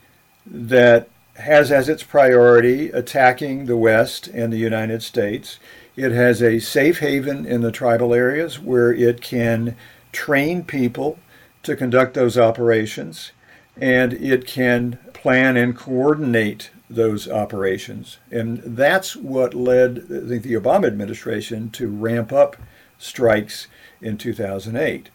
that 0.46 1.08
has 1.36 1.70
as 1.70 1.88
its 1.88 2.02
priority 2.02 2.90
attacking 2.90 3.66
the 3.66 3.76
West 3.76 4.26
and 4.28 4.52
the 4.52 4.58
United 4.58 5.02
States. 5.02 5.58
It 5.96 6.10
has 6.12 6.42
a 6.42 6.58
safe 6.58 6.98
haven 6.98 7.46
in 7.46 7.60
the 7.60 7.72
tribal 7.72 8.12
areas 8.12 8.58
where 8.58 8.92
it 8.92 9.20
can 9.20 9.76
train 10.12 10.64
people 10.64 11.18
to 11.62 11.76
conduct 11.76 12.14
those 12.14 12.38
operations, 12.38 13.32
and 13.76 14.12
it 14.14 14.46
can 14.46 14.98
plan 15.12 15.56
and 15.56 15.76
coordinate 15.76 16.70
those 16.90 17.28
operations. 17.28 18.18
And 18.30 18.58
that's 18.58 19.14
what 19.14 19.54
led, 19.54 19.98
I 20.10 20.28
think, 20.28 20.42
the 20.42 20.54
Obama 20.54 20.86
administration 20.86 21.70
to 21.70 21.88
ramp 21.88 22.32
up 22.32 22.56
strikes 22.98 23.66
in 24.00 24.16
2008. 24.16 25.10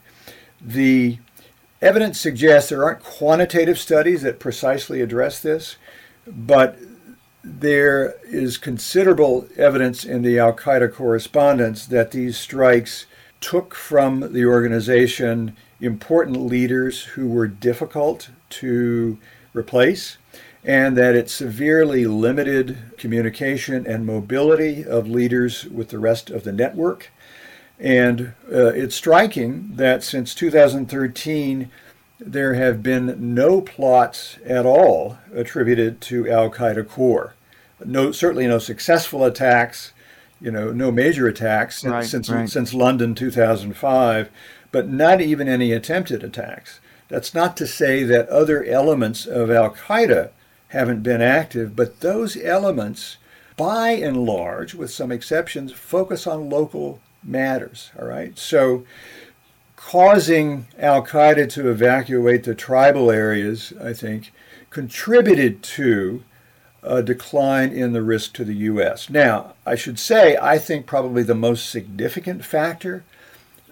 The 0.61 1.17
evidence 1.83 2.19
suggests 2.19 2.69
there 2.69 2.83
aren't 2.83 3.03
quantitative 3.03 3.77
studies 3.77 4.21
that 4.21 4.39
precisely 4.39 5.01
address 5.01 5.39
this, 5.39 5.75
but 6.25 6.79
there 7.43 8.15
is 8.23 8.57
considerable 8.57 9.47
evidence 9.57 10.05
in 10.05 10.21
the 10.21 10.39
Al 10.39 10.53
Qaeda 10.53 10.93
correspondence 10.93 11.85
that 11.85 12.11
these 12.11 12.37
strikes 12.37 13.05
took 13.41 13.75
from 13.75 14.31
the 14.31 14.45
organization 14.45 15.57
important 15.81 16.45
leaders 16.45 17.03
who 17.03 17.27
were 17.27 17.47
difficult 17.47 18.29
to 18.49 19.17
replace, 19.53 20.17
and 20.63 20.95
that 20.95 21.15
it 21.15 21.29
severely 21.29 22.05
limited 22.05 22.77
communication 22.97 23.85
and 23.85 24.05
mobility 24.05 24.85
of 24.85 25.09
leaders 25.09 25.65
with 25.65 25.89
the 25.89 25.99
rest 25.99 26.29
of 26.29 26.45
the 26.45 26.53
network. 26.53 27.11
And 27.83 28.33
uh, 28.49 28.67
it's 28.67 28.95
striking 28.95 29.71
that 29.75 30.03
since 30.03 30.33
2013, 30.33 31.69
there 32.17 32.53
have 32.53 32.81
been 32.81 33.35
no 33.35 33.59
plots 33.59 34.37
at 34.45 34.65
all 34.65 35.17
attributed 35.35 35.99
to 35.99 36.31
Al 36.31 36.49
Qaeda 36.49 36.87
core. 36.87 37.35
No, 37.83 38.13
certainly 38.13 38.47
no 38.47 38.57
successful 38.57 39.25
attacks, 39.25 39.91
you 40.39 40.49
know, 40.49 40.71
no 40.71 40.93
major 40.93 41.27
attacks 41.27 41.81
since 41.81 41.91
right, 41.91 42.05
since, 42.05 42.29
right. 42.29 42.49
since 42.49 42.73
London 42.73 43.13
2005, 43.15 44.29
but 44.71 44.87
not 44.87 45.19
even 45.19 45.49
any 45.49 45.73
attempted 45.73 46.23
attacks. 46.23 46.79
That's 47.09 47.33
not 47.33 47.57
to 47.57 47.67
say 47.67 48.03
that 48.03 48.29
other 48.29 48.63
elements 48.63 49.25
of 49.25 49.51
Al 49.51 49.71
Qaeda 49.71 50.29
haven't 50.69 51.03
been 51.03 51.21
active, 51.21 51.75
but 51.75 51.99
those 51.99 52.37
elements, 52.37 53.17
by 53.57 53.89
and 53.89 54.23
large, 54.25 54.73
with 54.73 54.89
some 54.89 55.11
exceptions, 55.11 55.73
focus 55.73 56.25
on 56.25 56.49
local 56.49 57.01
matters. 57.23 57.91
All 57.99 58.07
right, 58.07 58.37
so 58.37 58.85
causing 59.75 60.67
Al 60.79 61.05
Qaeda 61.05 61.49
to 61.51 61.69
evacuate 61.69 62.43
the 62.43 62.55
tribal 62.55 63.11
areas, 63.11 63.73
I 63.81 63.93
think, 63.93 64.31
contributed 64.69 65.61
to 65.63 66.23
a 66.81 67.01
decline 67.01 67.71
in 67.71 67.93
the 67.93 68.01
risk 68.01 68.33
to 68.33 68.45
the 68.45 68.55
U.S. 68.55 69.09
Now, 69.09 69.53
I 69.65 69.75
should 69.75 69.99
say, 69.99 70.37
I 70.41 70.57
think 70.57 70.85
probably 70.85 71.23
the 71.23 71.35
most 71.35 71.69
significant 71.69 72.43
factor 72.43 73.03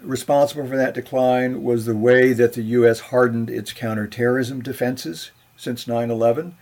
responsible 0.02 0.68
for 0.68 0.78
that 0.78 0.94
decline 0.94 1.64
was 1.64 1.86
the 1.86 1.96
way 1.96 2.34
that 2.34 2.54
the 2.54 2.64
U.S. 2.64 3.00
hardened 3.00 3.50
its 3.50 3.74
counterterrorism 3.74 4.62
defenses 4.62 5.32
since 5.58 5.88
9 5.88 6.10
11. 6.10 6.56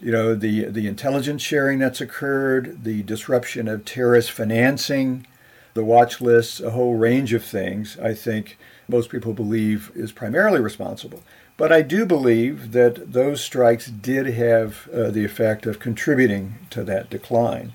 You 0.00 0.10
know, 0.10 0.34
the, 0.34 0.64
the 0.64 0.88
intelligence 0.88 1.42
sharing 1.42 1.78
that's 1.78 2.00
occurred, 2.00 2.82
the 2.82 3.02
disruption 3.04 3.68
of 3.68 3.84
terrorist 3.84 4.32
financing, 4.32 5.26
the 5.74 5.84
watch 5.84 6.20
lists, 6.20 6.60
a 6.60 6.70
whole 6.70 6.96
range 6.96 7.32
of 7.32 7.44
things, 7.44 7.98
I 7.98 8.14
think 8.14 8.58
most 8.88 9.10
people 9.10 9.32
believe 9.32 9.90
is 9.94 10.12
primarily 10.12 10.60
responsible. 10.60 11.22
But 11.56 11.72
I 11.72 11.82
do 11.82 12.06
believe 12.06 12.72
that 12.72 13.12
those 13.12 13.40
strikes 13.40 13.86
did 13.86 14.26
have 14.26 14.88
uh, 14.92 15.10
the 15.10 15.24
effect 15.24 15.66
of 15.66 15.78
contributing 15.78 16.58
to 16.70 16.82
that 16.84 17.10
decline. 17.10 17.74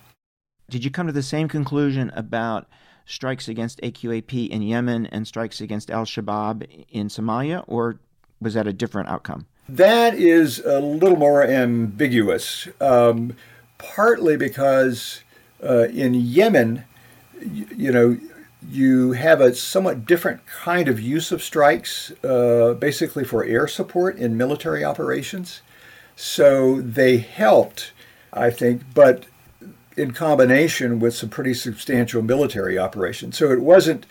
Did 0.69 0.83
you 0.83 0.91
come 0.91 1.07
to 1.07 1.13
the 1.13 1.23
same 1.23 1.47
conclusion 1.47 2.11
about 2.15 2.67
strikes 3.05 3.47
against 3.47 3.79
AQAP 3.81 4.49
in 4.49 4.61
Yemen 4.61 5.05
and 5.07 5.25
strikes 5.25 5.61
against 5.61 5.89
Al 5.89 6.05
Shabaab 6.05 6.85
in 6.89 7.07
Somalia, 7.07 7.63
or 7.67 7.99
was 8.41 8.53
that 8.55 8.67
a 8.67 8.73
different 8.73 9.09
outcome? 9.09 9.45
That 9.69 10.15
is 10.15 10.59
a 10.59 10.79
little 10.79 11.17
more 11.17 11.43
ambiguous, 11.43 12.67
um, 12.79 13.35
partly 13.77 14.37
because 14.37 15.21
uh, 15.63 15.87
in 15.89 16.13
Yemen, 16.13 16.83
you, 17.41 17.67
you 17.75 17.91
know, 17.91 18.17
you 18.69 19.13
have 19.13 19.39
a 19.39 19.53
somewhat 19.53 20.05
different 20.05 20.45
kind 20.45 20.87
of 20.87 20.99
use 20.99 21.31
of 21.31 21.43
strikes, 21.43 22.11
uh, 22.23 22.73
basically 22.73 23.23
for 23.23 23.43
air 23.43 23.67
support 23.67 24.17
in 24.17 24.35
military 24.35 24.83
operations. 24.83 25.61
So 26.15 26.81
they 26.81 27.17
helped, 27.17 27.91
I 28.33 28.49
think, 28.49 28.81
but 28.93 29.25
in 29.95 30.11
combination 30.11 30.99
with 30.99 31.15
some 31.15 31.29
pretty 31.29 31.53
substantial 31.53 32.21
military 32.21 32.77
operations. 32.77 33.37
So 33.37 33.51
it 33.51 33.61
wasn't 33.61 34.05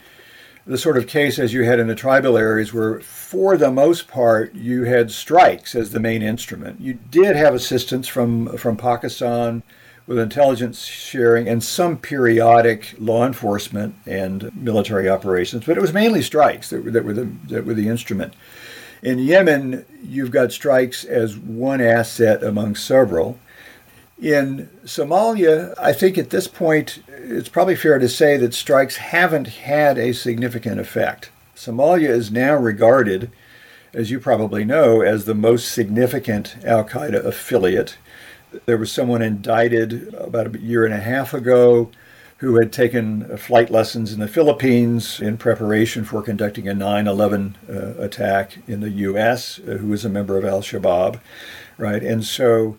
the 0.66 0.78
sort 0.78 0.96
of 0.96 1.06
case 1.06 1.38
as 1.38 1.52
you 1.52 1.64
had 1.64 1.78
in 1.78 1.86
the 1.86 1.94
tribal 1.94 2.36
areas 2.36 2.72
where, 2.72 3.00
for 3.00 3.56
the 3.56 3.70
most 3.70 4.08
part, 4.08 4.54
you 4.54 4.82
had 4.84 5.12
strikes 5.12 5.74
as 5.74 5.90
the 5.90 6.00
main 6.00 6.22
instrument. 6.22 6.80
You 6.80 6.94
did 6.94 7.36
have 7.36 7.54
assistance 7.54 8.08
from, 8.08 8.56
from 8.56 8.76
Pakistan 8.76 9.62
with 10.06 10.18
intelligence 10.18 10.84
sharing 10.84 11.48
and 11.48 11.62
some 11.62 11.96
periodic 11.96 12.94
law 12.98 13.26
enforcement 13.26 13.94
and 14.06 14.54
military 14.56 15.08
operations, 15.08 15.64
but 15.64 15.76
it 15.76 15.80
was 15.80 15.92
mainly 15.92 16.22
strikes 16.22 16.70
that 16.70 16.84
were, 16.84 16.90
that 16.90 17.04
were, 17.04 17.12
the, 17.12 17.28
that 17.48 17.64
were 17.64 17.74
the 17.74 17.88
instrument. 17.88 18.34
In 19.02 19.18
Yemen, 19.18 19.84
you've 20.02 20.30
got 20.30 20.52
strikes 20.52 21.04
as 21.04 21.36
one 21.36 21.80
asset 21.80 22.42
among 22.42 22.76
several. 22.76 23.38
In 24.20 24.70
Somalia, 24.84 25.74
I 25.78 25.92
think 25.92 26.16
at 26.16 26.30
this 26.30 26.48
point, 26.48 27.02
it's 27.08 27.48
probably 27.48 27.76
fair 27.76 27.98
to 27.98 28.08
say 28.08 28.36
that 28.36 28.54
strikes 28.54 28.96
haven't 28.96 29.48
had 29.48 29.98
a 29.98 30.14
significant 30.14 30.80
effect. 30.80 31.30
Somalia 31.54 32.08
is 32.08 32.30
now 32.30 32.54
regarded, 32.54 33.30
as 33.92 34.10
you 34.10 34.20
probably 34.20 34.64
know, 34.64 35.02
as 35.02 35.24
the 35.24 35.34
most 35.34 35.70
significant 35.72 36.56
Al 36.64 36.84
Qaeda 36.84 37.24
affiliate 37.24 37.98
there 38.66 38.78
was 38.78 38.92
someone 38.92 39.22
indicted 39.22 40.14
about 40.14 40.54
a 40.54 40.58
year 40.58 40.84
and 40.84 40.94
a 40.94 41.00
half 41.00 41.34
ago 41.34 41.90
who 42.38 42.56
had 42.56 42.72
taken 42.72 43.36
flight 43.38 43.70
lessons 43.70 44.12
in 44.12 44.20
the 44.20 44.28
Philippines 44.28 45.20
in 45.20 45.38
preparation 45.38 46.04
for 46.04 46.22
conducting 46.22 46.68
a 46.68 46.74
9 46.74 47.06
11 47.06 47.56
uh, 47.68 47.94
attack 48.02 48.58
in 48.66 48.80
the 48.80 48.90
U.S., 48.90 49.58
uh, 49.58 49.72
who 49.78 49.88
was 49.88 50.04
a 50.04 50.08
member 50.08 50.36
of 50.36 50.44
Al 50.44 50.60
Shabaab, 50.60 51.18
right? 51.78 52.02
And 52.02 52.24
so 52.24 52.76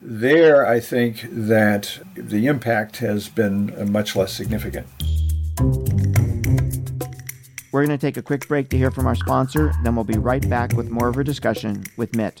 there, 0.00 0.66
I 0.66 0.80
think 0.80 1.24
that 1.30 2.00
the 2.14 2.46
impact 2.46 2.96
has 2.98 3.28
been 3.28 3.74
uh, 3.78 3.84
much 3.84 4.16
less 4.16 4.32
significant. 4.32 4.88
We're 7.70 7.84
going 7.84 7.96
to 7.96 8.06
take 8.06 8.16
a 8.16 8.22
quick 8.22 8.48
break 8.48 8.70
to 8.70 8.78
hear 8.78 8.90
from 8.90 9.06
our 9.06 9.14
sponsor, 9.14 9.72
then 9.84 9.94
we'll 9.94 10.04
be 10.04 10.18
right 10.18 10.48
back 10.48 10.72
with 10.72 10.90
more 10.90 11.08
of 11.08 11.16
our 11.16 11.24
discussion 11.24 11.84
with 11.96 12.16
Mitt. 12.16 12.40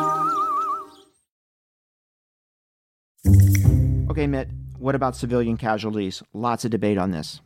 Okay, 4.11 4.27
Mitt, 4.27 4.49
what 4.77 4.93
about 4.93 5.15
civilian 5.15 5.55
casualties? 5.55 6.21
Lots 6.33 6.65
of 6.65 6.71
debate 6.71 6.97
on 6.97 7.11
this. 7.11 7.39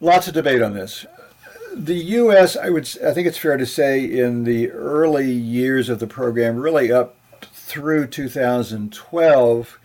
Lots 0.00 0.26
of 0.26 0.34
debate 0.34 0.60
on 0.60 0.74
this. 0.74 1.06
The 1.72 1.94
U.S., 1.94 2.56
I 2.56 2.68
would, 2.68 2.82
I 3.06 3.14
think 3.14 3.28
it's 3.28 3.38
fair 3.38 3.56
to 3.56 3.64
say, 3.64 4.04
in 4.04 4.42
the 4.42 4.72
early 4.72 5.30
years 5.30 5.88
of 5.88 6.00
the 6.00 6.08
program, 6.08 6.56
really 6.56 6.90
up 6.90 7.14
through 7.42 8.08
2012, 8.08 9.78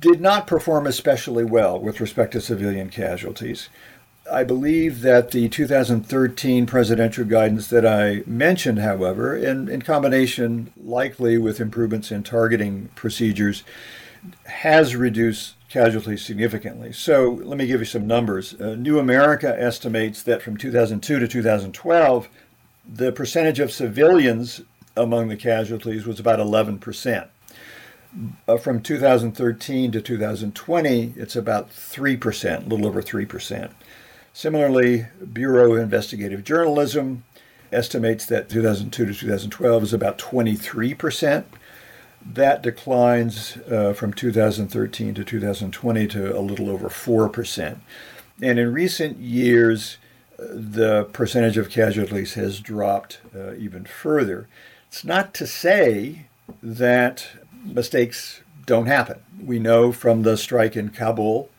did 0.00 0.20
not 0.20 0.48
perform 0.48 0.88
especially 0.88 1.44
well 1.44 1.78
with 1.78 2.00
respect 2.00 2.32
to 2.32 2.40
civilian 2.40 2.88
casualties. 2.88 3.68
I 4.30 4.42
believe 4.42 5.02
that 5.02 5.30
the 5.30 5.48
2013 5.48 6.66
presidential 6.66 7.24
guidance 7.24 7.68
that 7.68 7.86
I 7.86 8.24
mentioned, 8.26 8.80
however, 8.80 9.36
in, 9.36 9.68
in 9.68 9.82
combination 9.82 10.72
likely 10.76 11.38
with 11.38 11.60
improvements 11.60 12.10
in 12.10 12.24
targeting 12.24 12.88
procedures, 12.96 13.62
has 14.46 14.94
reduced 14.94 15.54
casualties 15.68 16.24
significantly. 16.24 16.92
So 16.92 17.40
let 17.42 17.58
me 17.58 17.66
give 17.66 17.80
you 17.80 17.86
some 17.86 18.06
numbers. 18.06 18.54
Uh, 18.60 18.74
New 18.74 18.98
America 18.98 19.54
estimates 19.58 20.22
that 20.24 20.42
from 20.42 20.56
2002 20.56 21.18
to 21.18 21.28
2012, 21.28 22.28
the 22.86 23.12
percentage 23.12 23.58
of 23.58 23.72
civilians 23.72 24.60
among 24.96 25.28
the 25.28 25.36
casualties 25.36 26.06
was 26.06 26.20
about 26.20 26.40
11 26.40 26.78
percent. 26.78 27.28
Uh, 28.46 28.58
from 28.58 28.82
2013 28.82 29.90
to 29.90 30.02
2020, 30.02 31.14
it's 31.16 31.34
about 31.34 31.70
3%, 31.70 32.66
a 32.66 32.68
little 32.68 32.86
over 32.86 33.00
3%. 33.00 33.70
Similarly, 34.34 35.06
Bureau 35.32 35.72
of 35.72 35.80
Investigative 35.80 36.44
Journalism 36.44 37.24
estimates 37.72 38.26
that 38.26 38.50
2002 38.50 39.06
to 39.06 39.14
2012 39.14 39.82
is 39.82 39.92
about 39.94 40.18
23%. 40.18 41.44
That 42.24 42.62
declines 42.62 43.56
uh, 43.70 43.92
from 43.94 44.12
2013 44.12 45.14
to 45.14 45.24
2020 45.24 46.06
to 46.08 46.38
a 46.38 46.40
little 46.40 46.70
over 46.70 46.88
4%. 46.88 47.78
And 48.40 48.58
in 48.58 48.72
recent 48.72 49.18
years, 49.18 49.98
the 50.38 51.04
percentage 51.12 51.56
of 51.56 51.70
casualties 51.70 52.34
has 52.34 52.60
dropped 52.60 53.20
uh, 53.34 53.54
even 53.54 53.84
further. 53.84 54.48
It's 54.88 55.04
not 55.04 55.34
to 55.34 55.46
say 55.46 56.26
that 56.62 57.28
mistakes 57.64 58.42
don't 58.66 58.86
happen. 58.86 59.20
We 59.42 59.58
know 59.58 59.92
from 59.92 60.22
the 60.22 60.36
strike 60.36 60.76
in 60.76 60.90
Kabul, 60.90 61.50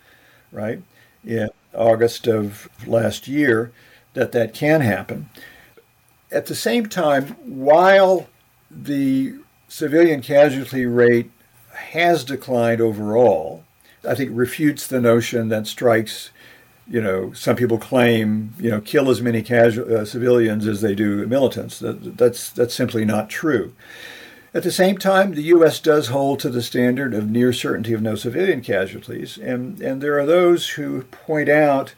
right, 0.51 0.81
in 1.25 1.49
August 1.73 2.27
of 2.27 2.69
last 2.85 3.27
year, 3.27 3.71
that 4.13 4.31
that 4.31 4.53
can 4.53 4.81
happen. 4.81 5.29
At 6.31 6.47
the 6.47 6.55
same 6.55 6.87
time, 6.87 7.35
while 7.43 8.27
the 8.69 9.35
civilian 9.73 10.21
casualty 10.21 10.85
rate 10.85 11.31
has 11.71 12.23
declined 12.23 12.79
overall, 12.79 13.63
I 14.07 14.13
think 14.13 14.29
refutes 14.31 14.85
the 14.85 15.01
notion 15.01 15.49
that 15.49 15.65
strikes, 15.65 16.29
you 16.87 17.01
know, 17.01 17.33
some 17.33 17.55
people 17.55 17.79
claim, 17.79 18.53
you 18.59 18.69
know, 18.69 18.81
kill 18.81 19.09
as 19.09 19.19
many 19.19 19.41
casual, 19.41 19.97
uh, 19.97 20.05
civilians 20.05 20.67
as 20.67 20.81
they 20.81 20.93
do 20.93 21.25
militants. 21.25 21.79
That, 21.79 22.17
that's 22.17 22.51
that's 22.51 22.75
simply 22.75 23.03
not 23.03 23.31
true. 23.31 23.73
At 24.53 24.61
the 24.61 24.71
same 24.71 24.99
time, 24.99 25.33
the 25.33 25.49
U.S. 25.55 25.79
does 25.79 26.09
hold 26.09 26.39
to 26.41 26.51
the 26.51 26.61
standard 26.61 27.15
of 27.15 27.31
near 27.31 27.51
certainty 27.51 27.93
of 27.93 28.01
no 28.03 28.13
civilian 28.13 28.61
casualties, 28.61 29.39
and, 29.39 29.81
and 29.81 30.03
there 30.03 30.19
are 30.19 30.27
those 30.27 30.69
who 30.69 31.01
point 31.05 31.49
out 31.49 31.95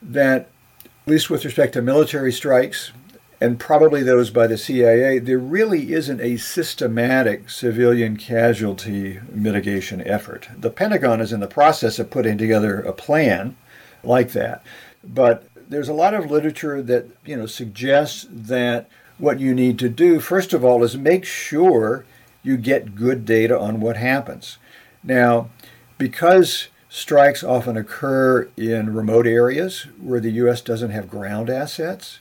that, 0.00 0.48
at 0.84 1.10
least 1.12 1.28
with 1.28 1.44
respect 1.44 1.74
to 1.74 1.82
military 1.82 2.32
strikes, 2.32 2.92
and 3.40 3.58
probably 3.58 4.02
those 4.02 4.30
by 4.30 4.46
the 4.46 4.58
CIA, 4.58 5.18
there 5.18 5.38
really 5.38 5.92
isn't 5.92 6.20
a 6.20 6.36
systematic 6.36 7.48
civilian 7.48 8.16
casualty 8.16 9.20
mitigation 9.32 10.06
effort. 10.06 10.48
The 10.56 10.70
Pentagon 10.70 11.20
is 11.20 11.32
in 11.32 11.40
the 11.40 11.46
process 11.46 11.98
of 11.98 12.10
putting 12.10 12.36
together 12.36 12.80
a 12.80 12.92
plan 12.92 13.56
like 14.04 14.32
that, 14.32 14.62
but 15.02 15.44
there's 15.68 15.88
a 15.88 15.94
lot 15.94 16.14
of 16.14 16.30
literature 16.30 16.82
that 16.82 17.06
you 17.24 17.36
know 17.36 17.46
suggests 17.46 18.26
that 18.30 18.88
what 19.16 19.40
you 19.40 19.54
need 19.54 19.78
to 19.78 19.88
do, 19.88 20.20
first 20.20 20.52
of 20.52 20.64
all, 20.64 20.82
is 20.82 20.96
make 20.96 21.24
sure 21.24 22.04
you 22.42 22.56
get 22.56 22.94
good 22.94 23.24
data 23.24 23.58
on 23.58 23.80
what 23.80 23.96
happens. 23.96 24.58
Now, 25.02 25.50
because 25.98 26.68
strikes 26.88 27.44
often 27.44 27.76
occur 27.76 28.48
in 28.56 28.94
remote 28.94 29.26
areas 29.26 29.82
where 30.00 30.20
the 30.20 30.32
U.S. 30.32 30.60
doesn't 30.60 30.90
have 30.90 31.10
ground 31.10 31.48
assets, 31.48 32.20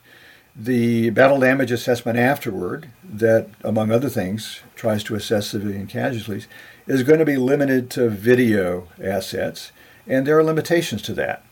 the 0.55 1.09
battle 1.11 1.39
damage 1.39 1.71
assessment 1.71 2.17
afterward, 2.17 2.89
that, 3.03 3.49
among 3.63 3.91
other 3.91 4.09
things, 4.09 4.61
tries 4.75 5.03
to 5.05 5.15
assess 5.15 5.47
civilian 5.47 5.87
casualties, 5.87 6.47
is 6.87 7.03
going 7.03 7.19
to 7.19 7.25
be 7.25 7.37
limited 7.37 7.89
to 7.91 8.09
video 8.09 8.87
assets, 9.01 9.71
and 10.07 10.25
there 10.25 10.37
are 10.37 10.43
limitations 10.43 11.01
to 11.03 11.13
that. 11.13 11.43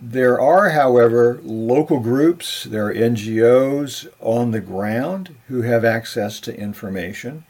There 0.00 0.40
are, 0.40 0.70
however, 0.70 1.40
local 1.42 2.00
groups, 2.00 2.64
there 2.64 2.86
are 2.86 2.94
NGOs 2.94 4.08
on 4.20 4.50
the 4.50 4.60
ground 4.60 5.36
who 5.48 5.62
have 5.62 5.84
access 5.84 6.40
to 6.40 6.58
information. 6.58 7.44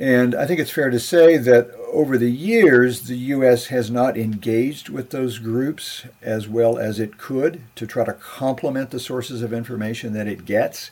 And 0.00 0.34
I 0.34 0.46
think 0.46 0.58
it's 0.58 0.70
fair 0.70 0.88
to 0.88 0.98
say 0.98 1.36
that 1.36 1.70
over 1.92 2.16
the 2.16 2.30
years, 2.30 3.02
the 3.02 3.18
U.S. 3.18 3.66
has 3.66 3.90
not 3.90 4.16
engaged 4.16 4.88
with 4.88 5.10
those 5.10 5.38
groups 5.38 6.06
as 6.22 6.48
well 6.48 6.78
as 6.78 6.98
it 6.98 7.18
could 7.18 7.60
to 7.76 7.86
try 7.86 8.06
to 8.06 8.14
complement 8.14 8.90
the 8.90 8.98
sources 8.98 9.42
of 9.42 9.52
information 9.52 10.14
that 10.14 10.26
it 10.26 10.46
gets. 10.46 10.90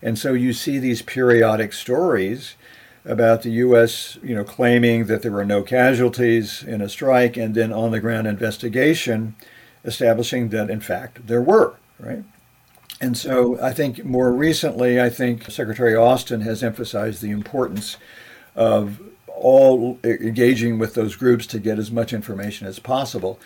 And 0.00 0.18
so 0.18 0.32
you 0.32 0.54
see 0.54 0.78
these 0.78 1.02
periodic 1.02 1.74
stories 1.74 2.54
about 3.04 3.42
the 3.42 3.50
U.S. 3.50 4.16
you 4.22 4.34
know 4.34 4.42
claiming 4.42 5.04
that 5.04 5.20
there 5.20 5.32
were 5.32 5.44
no 5.44 5.62
casualties 5.62 6.62
in 6.62 6.80
a 6.80 6.88
strike, 6.88 7.36
and 7.36 7.54
then 7.54 7.74
on 7.74 7.90
the 7.90 8.00
ground 8.00 8.26
investigation 8.26 9.36
establishing 9.84 10.48
that, 10.48 10.70
in 10.70 10.80
fact, 10.80 11.26
there 11.26 11.42
were, 11.42 11.76
right? 12.00 12.24
And 13.02 13.18
so 13.18 13.60
I 13.60 13.74
think 13.74 14.02
more 14.02 14.32
recently, 14.32 14.98
I 14.98 15.10
think 15.10 15.50
Secretary 15.50 15.94
Austin 15.94 16.40
has 16.40 16.62
emphasized 16.62 17.20
the 17.20 17.30
importance 17.30 17.98
of 18.56 19.00
all 19.28 19.98
engaging 20.02 20.78
with 20.78 20.94
those 20.94 21.14
groups 21.14 21.46
to 21.46 21.58
get 21.58 21.78
as 21.78 21.90
much 21.90 22.12
information 22.12 22.66
as 22.66 22.78
possible. 22.78 23.38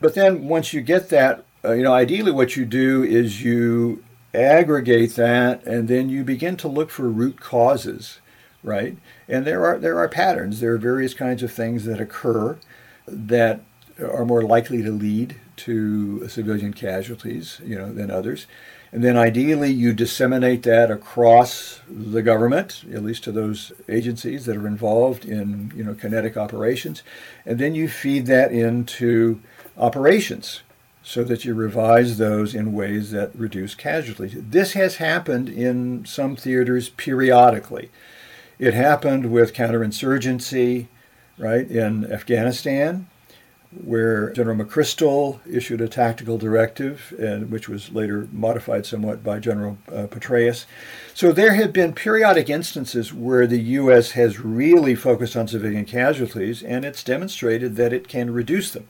But 0.00 0.14
then 0.14 0.46
once 0.46 0.72
you 0.72 0.80
get 0.80 1.08
that, 1.08 1.44
uh, 1.64 1.72
you 1.72 1.82
know, 1.82 1.94
ideally 1.94 2.30
what 2.30 2.56
you 2.56 2.64
do 2.64 3.02
is 3.02 3.42
you 3.42 4.04
aggregate 4.34 5.16
that 5.16 5.64
and 5.64 5.88
then 5.88 6.08
you 6.08 6.22
begin 6.22 6.56
to 6.58 6.68
look 6.68 6.90
for 6.90 7.08
root 7.08 7.40
causes, 7.40 8.20
right? 8.62 8.96
And 9.26 9.46
there 9.46 9.64
are 9.64 9.78
there 9.78 9.98
are 9.98 10.08
patterns. 10.08 10.60
There 10.60 10.74
are 10.74 10.78
various 10.78 11.14
kinds 11.14 11.42
of 11.42 11.52
things 11.52 11.84
that 11.86 12.00
occur 12.00 12.58
that 13.06 13.62
are 13.98 14.24
more 14.24 14.42
likely 14.42 14.82
to 14.82 14.92
lead 14.92 15.36
to 15.56 16.28
civilian 16.28 16.72
casualties, 16.72 17.60
you 17.64 17.76
know, 17.76 17.92
than 17.92 18.10
others. 18.10 18.46
And 18.90 19.04
then 19.04 19.16
ideally 19.16 19.70
you 19.70 19.92
disseminate 19.92 20.62
that 20.62 20.90
across 20.90 21.80
the 21.88 22.22
government, 22.22 22.84
at 22.92 23.04
least 23.04 23.24
to 23.24 23.32
those 23.32 23.72
agencies 23.88 24.46
that 24.46 24.56
are 24.56 24.66
involved 24.66 25.24
in, 25.24 25.72
you 25.76 25.84
know, 25.84 25.94
kinetic 25.94 26.36
operations. 26.36 27.02
And 27.44 27.58
then 27.58 27.74
you 27.74 27.88
feed 27.88 28.26
that 28.26 28.50
into 28.50 29.40
operations 29.76 30.62
so 31.02 31.22
that 31.24 31.44
you 31.44 31.54
revise 31.54 32.18
those 32.18 32.54
in 32.54 32.72
ways 32.72 33.10
that 33.10 33.34
reduce 33.34 33.74
casualties. 33.74 34.34
This 34.36 34.72
has 34.72 34.96
happened 34.96 35.48
in 35.48 36.04
some 36.04 36.36
theaters 36.36 36.88
periodically. 36.88 37.90
It 38.58 38.74
happened 38.74 39.30
with 39.30 39.54
counterinsurgency 39.54 40.88
right, 41.38 41.70
in 41.70 42.10
Afghanistan, 42.12 43.08
where 43.70 44.32
General 44.32 44.64
McChrystal 44.64 45.40
issued 45.46 45.80
a 45.80 45.88
tactical 45.88 46.38
directive, 46.38 47.14
and 47.18 47.50
which 47.50 47.68
was 47.68 47.92
later 47.92 48.26
modified 48.32 48.86
somewhat 48.86 49.22
by 49.22 49.38
General 49.38 49.76
uh, 49.88 50.06
Petraeus. 50.06 50.64
So 51.12 51.32
there 51.32 51.52
have 51.52 51.72
been 51.72 51.92
periodic 51.92 52.48
instances 52.48 53.12
where 53.12 53.46
the 53.46 53.60
U.S. 53.60 54.12
has 54.12 54.40
really 54.40 54.94
focused 54.94 55.36
on 55.36 55.48
civilian 55.48 55.84
casualties, 55.84 56.62
and 56.62 56.84
it's 56.84 57.04
demonstrated 57.04 57.76
that 57.76 57.92
it 57.92 58.08
can 58.08 58.30
reduce 58.32 58.70
them. 58.70 58.88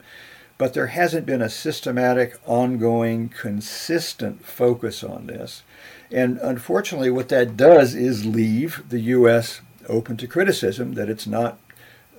But 0.57 0.73
there 0.73 0.87
hasn't 0.87 1.25
been 1.25 1.41
a 1.41 1.49
systematic, 1.49 2.37
ongoing, 2.45 3.29
consistent 3.29 4.45
focus 4.45 5.03
on 5.03 5.27
this. 5.27 5.63
And 6.11 6.37
unfortunately, 6.37 7.09
what 7.09 7.29
that 7.29 7.57
does 7.57 7.95
is 7.95 8.25
leave 8.25 8.83
the 8.89 8.99
U.S. 9.01 9.61
open 9.87 10.15
to 10.17 10.27
criticism 10.27 10.93
that 10.93 11.09
it's 11.09 11.27
not 11.27 11.59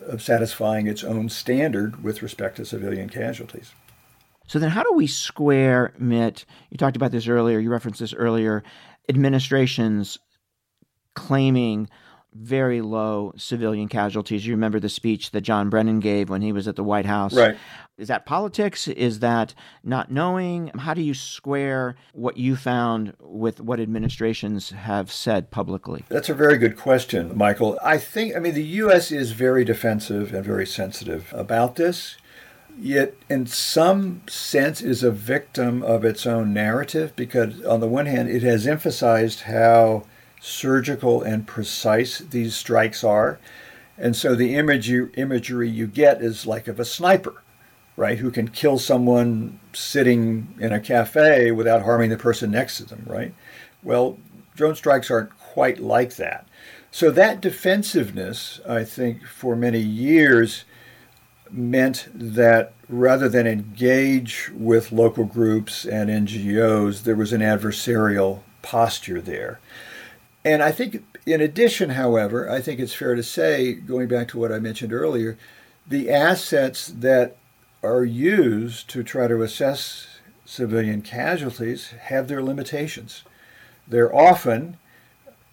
of 0.00 0.22
satisfying 0.22 0.86
its 0.86 1.04
own 1.04 1.28
standard 1.28 2.02
with 2.02 2.22
respect 2.22 2.56
to 2.56 2.64
civilian 2.64 3.08
casualties. 3.08 3.72
So 4.46 4.58
then, 4.58 4.70
how 4.70 4.82
do 4.82 4.92
we 4.94 5.06
square, 5.06 5.94
Mitt? 5.98 6.44
You 6.70 6.76
talked 6.76 6.96
about 6.96 7.12
this 7.12 7.28
earlier. 7.28 7.58
You 7.60 7.70
referenced 7.70 8.00
this 8.00 8.14
earlier. 8.14 8.64
Administrations 9.08 10.18
claiming 11.14 11.88
very 12.32 12.80
low 12.80 13.32
civilian 13.36 13.88
casualties. 13.88 14.46
You 14.46 14.54
remember 14.54 14.78
the 14.78 14.88
speech 14.88 15.32
that 15.32 15.40
John 15.40 15.68
Brennan 15.68 16.00
gave 16.00 16.30
when 16.30 16.42
he 16.42 16.52
was 16.52 16.68
at 16.68 16.76
the 16.76 16.84
White 16.84 17.06
House. 17.06 17.34
Right. 17.34 17.56
Is 17.98 18.08
that 18.08 18.24
politics? 18.24 18.88
Is 18.88 19.18
that 19.20 19.54
not 19.84 20.10
knowing? 20.10 20.68
How 20.68 20.94
do 20.94 21.02
you 21.02 21.12
square 21.12 21.96
what 22.12 22.36
you 22.36 22.56
found 22.56 23.14
with 23.20 23.60
what 23.60 23.78
administrations 23.78 24.70
have 24.70 25.12
said 25.12 25.50
publicly? 25.50 26.04
That's 26.08 26.28
a 26.28 26.34
very 26.34 26.56
good 26.56 26.76
question, 26.76 27.36
Michael. 27.36 27.78
I 27.84 27.98
think, 27.98 28.34
I 28.34 28.38
mean, 28.38 28.54
the 28.54 28.62
U.S. 28.62 29.12
is 29.12 29.32
very 29.32 29.64
defensive 29.64 30.32
and 30.32 30.44
very 30.44 30.66
sensitive 30.66 31.32
about 31.36 31.76
this, 31.76 32.16
yet, 32.78 33.14
in 33.28 33.46
some 33.46 34.22
sense, 34.28 34.80
is 34.80 35.02
a 35.02 35.10
victim 35.10 35.82
of 35.82 36.04
its 36.04 36.24
own 36.26 36.54
narrative 36.54 37.14
because, 37.16 37.62
on 37.64 37.80
the 37.80 37.88
one 37.88 38.06
hand, 38.06 38.30
it 38.30 38.42
has 38.42 38.66
emphasized 38.66 39.40
how 39.42 40.04
surgical 40.40 41.22
and 41.22 41.46
precise 41.46 42.18
these 42.18 42.56
strikes 42.56 43.04
are. 43.04 43.38
And 43.98 44.16
so 44.16 44.34
the 44.34 44.54
imagery, 44.54 45.10
imagery 45.16 45.68
you 45.68 45.86
get 45.86 46.22
is 46.22 46.46
like 46.46 46.66
of 46.66 46.80
a 46.80 46.84
sniper, 46.84 47.42
right, 47.96 48.18
who 48.18 48.30
can 48.30 48.48
kill 48.48 48.78
someone 48.78 49.60
sitting 49.74 50.54
in 50.58 50.72
a 50.72 50.80
cafe 50.80 51.50
without 51.50 51.82
harming 51.82 52.10
the 52.10 52.16
person 52.16 52.50
next 52.50 52.78
to 52.78 52.84
them, 52.84 53.04
right? 53.06 53.34
Well, 53.82 54.18
drone 54.56 54.74
strikes 54.74 55.10
aren't 55.10 55.38
quite 55.38 55.78
like 55.78 56.16
that. 56.16 56.46
So 56.90 57.10
that 57.10 57.40
defensiveness, 57.40 58.60
I 58.68 58.84
think, 58.84 59.24
for 59.24 59.54
many 59.54 59.80
years 59.80 60.64
meant 61.50 62.08
that 62.14 62.72
rather 62.88 63.28
than 63.28 63.46
engage 63.46 64.50
with 64.54 64.92
local 64.92 65.24
groups 65.24 65.84
and 65.84 66.08
NGOs, 66.08 67.02
there 67.02 67.16
was 67.16 67.32
an 67.32 67.40
adversarial 67.42 68.40
posture 68.62 69.20
there. 69.20 69.60
And 70.44 70.62
I 70.62 70.72
think, 70.72 71.04
in 71.26 71.40
addition, 71.40 71.90
however, 71.90 72.50
I 72.50 72.60
think 72.60 72.80
it's 72.80 72.94
fair 72.94 73.14
to 73.14 73.22
say, 73.22 73.74
going 73.74 74.08
back 74.08 74.28
to 74.28 74.38
what 74.38 74.52
I 74.52 74.58
mentioned 74.58 74.92
earlier, 74.92 75.36
the 75.86 76.10
assets 76.10 76.86
that 76.86 77.36
are 77.82 78.04
used 78.04 78.88
to 78.90 79.02
try 79.02 79.26
to 79.26 79.42
assess 79.42 80.18
civilian 80.44 81.02
casualties 81.02 81.90
have 81.90 82.28
their 82.28 82.42
limitations. 82.42 83.22
They're 83.86 84.14
often 84.14 84.78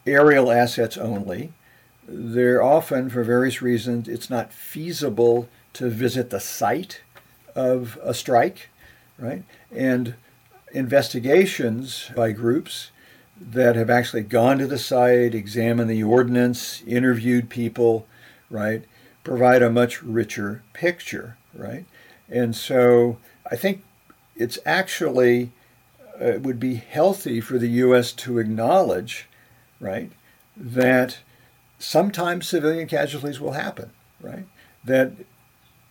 aerial 0.05 0.51
assets 0.51 0.97
only. 0.97 1.51
They're 2.07 2.63
often, 2.63 3.09
for 3.09 3.23
various 3.23 3.61
reasons, 3.61 4.07
it's 4.07 4.29
not 4.29 4.53
feasible 4.53 5.49
to 5.73 5.89
visit 5.89 6.29
the 6.29 6.39
site 6.39 7.01
of 7.55 7.99
a 8.01 8.13
strike, 8.13 8.69
right? 9.17 9.43
And 9.71 10.15
investigations 10.71 12.09
by 12.15 12.31
groups 12.31 12.91
that 13.39 13.75
have 13.75 13.89
actually 13.89 14.23
gone 14.23 14.57
to 14.57 14.67
the 14.67 14.77
site, 14.77 15.35
examined 15.35 15.89
the 15.89 16.03
ordinance, 16.03 16.81
interviewed 16.87 17.49
people, 17.49 18.07
right, 18.49 18.83
provide 19.23 19.61
a 19.61 19.69
much 19.69 20.01
richer 20.01 20.63
picture, 20.73 21.37
right? 21.53 21.85
And 22.29 22.55
so 22.55 23.17
I 23.49 23.55
think 23.55 23.83
it's 24.35 24.59
actually 24.65 25.51
uh, 26.19 26.25
it 26.25 26.41
would 26.41 26.59
be 26.59 26.75
healthy 26.75 27.39
for 27.41 27.57
the 27.57 27.69
U.S. 27.69 28.11
to 28.13 28.39
acknowledge, 28.39 29.27
right, 29.79 30.11
that 30.55 31.19
sometimes 31.79 32.47
civilian 32.47 32.87
casualties 32.87 33.39
will 33.39 33.51
happen, 33.51 33.91
right? 34.19 34.45
That 34.83 35.11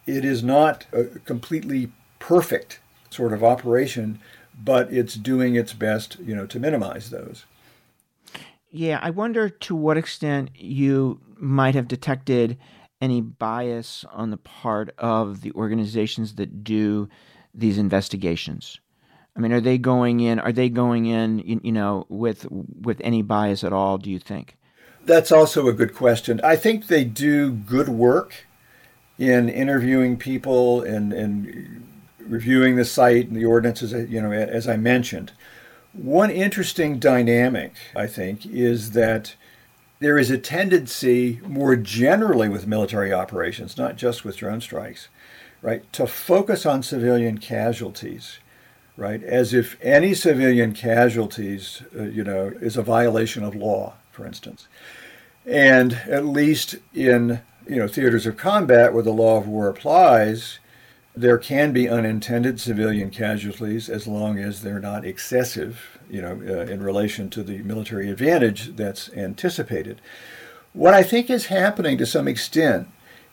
it 0.07 0.25
is 0.25 0.43
not 0.43 0.87
a 0.93 1.05
completely 1.05 1.93
perfect 2.19 2.81
sort 3.11 3.33
of 3.33 3.45
operation 3.45 4.19
but 4.57 4.93
it's 4.93 5.15
doing 5.15 5.55
its 5.55 5.73
best, 5.73 6.19
you 6.21 6.35
know, 6.35 6.47
to 6.47 6.59
minimize 6.59 7.11
those. 7.11 7.45
Yeah, 8.71 8.99
I 9.03 9.11
wonder 9.11 9.49
to 9.49 9.75
what 9.75 9.97
extent 9.97 10.51
you 10.55 11.21
might 11.37 11.75
have 11.75 11.89
detected 11.89 12.59
any 13.01 13.21
bias 13.21 14.05
on 14.11 14.31
the 14.31 14.37
part 14.37 14.95
of 14.99 15.43
the 15.43 15.53
organizations 15.53 16.35
that 16.37 16.65
do 16.65 17.09
these 17.55 17.79
investigations. 17.79 18.81
I 19.37 19.41
mean, 19.41 19.53
are 19.53 19.61
they 19.61 19.77
going 19.79 20.21
in? 20.21 20.39
Are 20.39 20.53
they 20.53 20.69
going 20.69 21.07
in? 21.07 21.61
You 21.63 21.73
know, 21.73 22.07
with 22.09 22.47
with 22.51 23.01
any 23.05 23.23
bias 23.23 23.65
at 23.65 23.73
all? 23.73 23.99
Do 23.99 24.11
you 24.11 24.19
think? 24.19 24.57
That's 25.05 25.31
also 25.31 25.69
a 25.69 25.73
good 25.73 25.95
question. 25.95 26.41
I 26.43 26.57
think 26.57 26.87
they 26.87 27.05
do 27.05 27.53
good 27.53 27.89
work 27.89 28.47
in 29.19 29.49
interviewing 29.49 30.17
people 30.17 30.83
and 30.83 31.13
and 31.13 31.87
reviewing 32.29 32.77
the 32.77 32.85
site 32.85 33.29
and 33.29 33.37
the 33.37 33.45
ordinances, 33.45 33.93
you 34.11 34.21
know, 34.21 34.33
as 34.33 34.69
I 34.69 34.77
mentioned. 34.77 35.33
One 35.93 36.31
interesting 36.31 36.99
dynamic, 36.99 37.75
I 37.95 38.07
think, 38.07 38.45
is 38.45 38.93
that 38.93 39.35
there 39.99 40.19
is 40.19 40.31
a 40.31 40.39
tendency 40.39 41.41
more 41.47 41.75
generally 41.75 42.49
with 42.49 42.67
military 42.67 43.13
operations, 43.13 43.79
not 43.79 43.97
just 43.97 44.25
with 44.25 44.37
drone 44.37 44.61
strikes, 44.61 45.09
right, 45.63 45.91
to 45.95 46.07
focus 46.07 46.67
on 46.67 46.83
civilian 46.83 47.39
casualties, 47.39 48.39
right, 48.97 49.23
as 49.23 49.55
if 49.55 49.79
any 49.81 50.13
civilian 50.13 50.73
casualties, 50.73 51.83
uh, 51.99 52.03
you 52.03 52.23
know, 52.23 52.53
is 52.61 52.77
a 52.77 52.83
violation 52.83 53.43
of 53.43 53.55
law, 53.55 53.95
for 54.13 54.27
instance. 54.27 54.69
And 55.47 55.95
at 56.07 56.27
least 56.27 56.77
in, 56.93 57.41
you 57.67 57.77
know, 57.77 57.89
theaters 57.89 58.27
of 58.27 58.37
combat 58.37 58.93
where 58.93 59.03
the 59.03 59.13
law 59.13 59.39
of 59.39 59.49
war 59.49 59.69
applies, 59.69 60.59
there 61.17 61.39
can 61.39 61.73
be 61.73 61.89
unintended 61.89 62.61
civilian 62.61 63.11
casualties 63.11 63.89
as 63.89 64.07
long 64.07 64.39
as 64.39 64.61
they're 64.61 64.79
not 64.79 65.05
excessive, 65.05 65.99
you 66.11 66.21
know, 66.21 66.33
uh, 66.33 66.71
in 66.71 66.83
relation 66.83 67.31
to 67.31 67.43
the 67.43 67.59
military 67.59 68.11
advantage 68.11 68.77
that's 68.77 69.11
anticipated. 69.15 70.01
What 70.75 70.93
I 70.93 71.03
think 71.03 71.31
is 71.31 71.47
happening 71.47 71.97
to 71.97 72.07
some 72.07 72.29
extent 72.29 72.89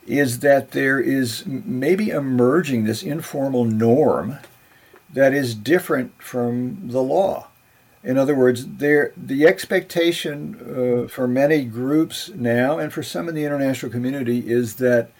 is 0.08 0.40
that 0.40 0.72
there 0.72 1.00
is 1.00 1.46
maybe 1.46 2.10
emerging 2.10 2.86
this 2.86 3.04
informal 3.04 3.66
norm 3.66 4.38
that 5.12 5.34
is 5.34 5.54
different 5.54 6.14
from 6.22 6.88
the 6.88 7.02
law. 7.02 7.48
In 8.02 8.18
other 8.18 8.36
words, 8.36 8.66
there 8.68 9.14
the 9.16 9.46
expectation 9.46 10.56
uh, 11.06 11.08
for 11.08 11.28
many 11.28 11.64
groups 11.66 12.30
now 12.30 12.78
and 12.78 12.92
for 12.92 13.04
some 13.04 13.30
in 13.30 13.36
the 13.36 13.46
international 13.46 13.92
community 13.92 14.40
is 14.50 14.78
that 14.78 15.12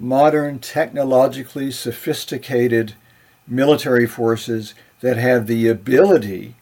modern, 0.00 0.58
technologically 0.58 1.70
sophisticated 1.70 2.94
military 3.46 4.06
forces 4.06 4.74
that 5.00 5.16
have 5.16 5.46
the 5.46 5.68
ability 5.68 6.54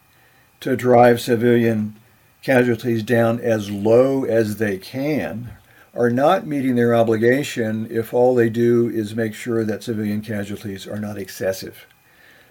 to 0.59 0.75
drive 0.75 1.21
civilian 1.21 1.95
casualties 2.43 3.01
down 3.03 3.39
as 3.39 3.71
low 3.71 4.25
as 4.25 4.57
they 4.57 4.77
can 4.77 5.51
are 5.95 6.09
not 6.09 6.45
meeting 6.45 6.75
their 6.75 6.93
obligation 6.93 7.87
if 7.89 8.13
all 8.13 8.35
they 8.35 8.49
do 8.49 8.89
is 8.89 9.15
make 9.15 9.33
sure 9.33 9.63
that 9.63 9.83
civilian 9.83 10.21
casualties 10.21 10.85
are 10.85 10.99
not 10.99 11.17
excessive. 11.17 11.85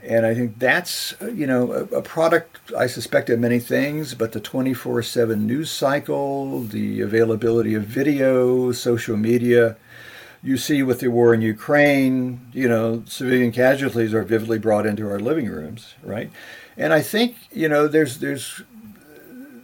And 0.03 0.25
I 0.25 0.35
think 0.35 0.59
that's, 0.59 1.15
you 1.35 1.47
know, 1.47 1.73
a, 1.73 1.83
a 1.97 2.03
product, 2.03 2.59
I 2.77 2.87
suspect, 2.87 3.31
of 3.31 3.41
many 3.41 3.59
things, 3.59 4.15
but 4.15 4.33
the 4.33 4.41
24 4.41 5.03
7 5.03 5.47
news 5.47 5.71
cycle, 5.71 6.63
the 6.63 7.01
availability 7.01 7.75
of 7.75 7.83
video, 7.83 8.71
social 8.73 9.17
media, 9.17 9.77
you 10.43 10.57
see 10.57 10.83
with 10.83 11.01
the 11.01 11.11
war 11.11 11.35
in 11.35 11.43
Ukraine, 11.43 12.41
you 12.53 12.69
know, 12.69 13.03
civilian 13.07 13.53
casualties 13.53 14.15
are 14.15 14.23
vividly 14.23 14.59
brought 14.59 14.87
into 14.87 15.09
our 15.11 15.19
living 15.19 15.49
rooms, 15.49 15.95
right? 16.03 16.31
And 16.77 16.93
I 16.93 17.03
think, 17.03 17.37
you 17.53 17.69
know, 17.69 17.89
there's 17.89 18.19
there's 18.19 18.63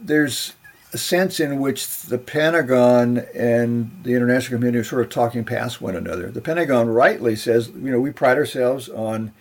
there's 0.01 0.53
a 0.93 0.97
sense 0.97 1.39
in 1.39 1.59
which 1.59 2.03
the 2.03 2.17
Pentagon 2.17 3.25
and 3.35 3.91
the 4.03 4.13
international 4.13 4.57
community 4.57 4.79
are 4.79 4.83
sort 4.83 5.01
of 5.01 5.09
talking 5.09 5.43
past 5.43 5.81
one 5.81 5.95
another. 5.95 6.31
The 6.31 6.41
Pentagon 6.41 6.89
rightly 6.89 7.35
says, 7.35 7.69
you 7.69 7.91
know, 7.91 7.99
we 7.99 8.11
pride 8.11 8.37
ourselves 8.37 8.87
on 8.89 9.33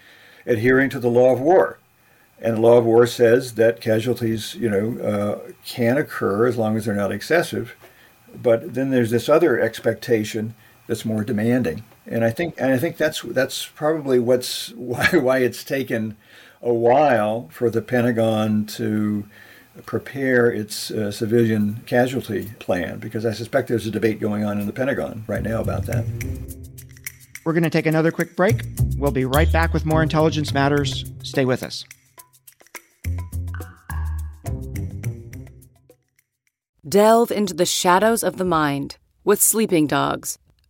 adhering 0.47 0.90
to 0.90 0.99
the 0.99 1.09
law 1.09 1.33
of 1.33 1.40
war. 1.40 1.79
And 2.40 2.57
the 2.57 2.61
law 2.61 2.79
of 2.79 2.85
war 2.85 3.07
says 3.07 3.55
that 3.55 3.81
casualties, 3.81 4.55
you 4.57 4.68
know, 4.68 5.01
uh, 5.01 5.53
can 5.64 5.97
occur 5.97 6.47
as 6.47 6.57
long 6.57 6.77
as 6.77 6.85
they're 6.85 6.94
not 6.94 7.12
excessive. 7.12 7.77
But 8.35 8.75
then 8.75 8.90
there's 8.90 9.12
this 9.12 9.29
other 9.29 9.61
expectation 9.61 10.55
that's 10.87 11.05
more 11.05 11.25
demanding. 11.25 11.85
And 12.07 12.25
I 12.25 12.31
think 12.31 12.55
and 12.59 12.73
I 12.73 12.79
think 12.79 12.97
that's 12.97 13.23
that's 13.23 13.66
probably 13.66 14.18
what's 14.18 14.68
why 14.77 15.07
why 15.12 15.38
it's 15.38 15.64
taken 15.64 16.16
a 16.62 16.73
while 16.73 17.49
for 17.51 17.70
the 17.70 17.83
Pentagon 17.83 18.64
to 18.66 19.25
prepare 19.87 20.51
its 20.51 20.90
uh, 20.90 21.11
civilian 21.11 21.83
casualty 21.85 22.53
plan 22.61 22.99
because 22.99 23.27
I 23.27 23.33
suspect 23.33 23.68
there's 23.68 23.87
a 23.87 23.90
debate 23.90 24.20
going 24.20 24.44
on 24.44 24.61
in 24.61 24.66
the 24.66 24.73
Pentagon 24.73 25.25
right 25.27 25.42
now 25.42 25.61
about 25.61 25.87
that. 25.87 26.05
We're 27.44 27.53
going 27.53 27.64
to 27.64 27.70
take 27.70 27.87
another 27.87 28.11
quick 28.11 28.37
break. 28.37 28.62
We'll 28.97 29.11
be 29.11 29.25
right 29.25 29.51
back 29.53 29.75
with 29.75 29.85
more 29.85 30.03
Intelligence 30.03 30.55
Matters. 30.55 31.05
Stay 31.23 31.44
with 31.44 31.62
us. 31.62 31.85
Delve 36.88 37.31
into 37.31 37.55
the 37.55 37.66
shadows 37.66 38.23
of 38.23 38.37
the 38.37 38.44
mind 38.44 38.97
with 39.25 39.42
Sleeping 39.42 39.87
Dogs, 39.87 40.38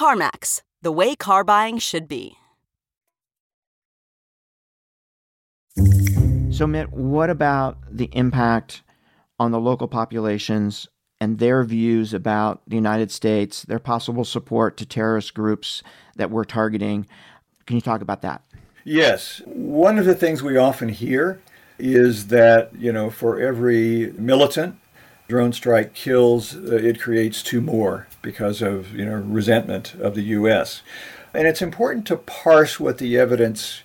CarMax, 0.00 0.62
the 0.80 0.90
way 0.90 1.14
car 1.14 1.44
buying 1.44 1.76
should 1.76 2.08
be. 2.08 2.38
So, 6.50 6.66
Mitt, 6.66 6.90
what 6.90 7.28
about 7.28 7.76
the 7.90 8.08
impact 8.12 8.80
on 9.38 9.50
the 9.50 9.60
local 9.60 9.88
populations 9.88 10.88
and 11.20 11.38
their 11.38 11.62
views 11.64 12.14
about 12.14 12.62
the 12.66 12.76
United 12.76 13.10
States, 13.10 13.62
their 13.64 13.78
possible 13.78 14.24
support 14.24 14.78
to 14.78 14.86
terrorist 14.86 15.34
groups 15.34 15.82
that 16.16 16.30
we're 16.30 16.44
targeting? 16.44 17.06
Can 17.66 17.76
you 17.76 17.82
talk 17.82 18.00
about 18.00 18.22
that? 18.22 18.40
Yes. 18.84 19.42
One 19.44 19.98
of 19.98 20.06
the 20.06 20.14
things 20.14 20.42
we 20.42 20.56
often 20.56 20.88
hear 20.88 21.42
is 21.78 22.28
that, 22.28 22.74
you 22.74 22.90
know, 22.90 23.10
for 23.10 23.38
every 23.38 24.14
militant 24.16 24.76
drone 25.30 25.52
strike 25.54 25.94
kills, 25.94 26.54
uh, 26.54 26.74
it 26.74 27.00
creates 27.00 27.42
two 27.42 27.62
more 27.62 28.06
because 28.20 28.60
of, 28.60 28.92
you 28.92 29.06
know, 29.06 29.14
resentment 29.14 29.94
of 29.94 30.14
the 30.14 30.22
U.S. 30.22 30.82
And 31.32 31.46
it's 31.46 31.62
important 31.62 32.06
to 32.08 32.16
parse 32.16 32.78
what 32.78 32.98
the 32.98 33.16
evidence 33.16 33.82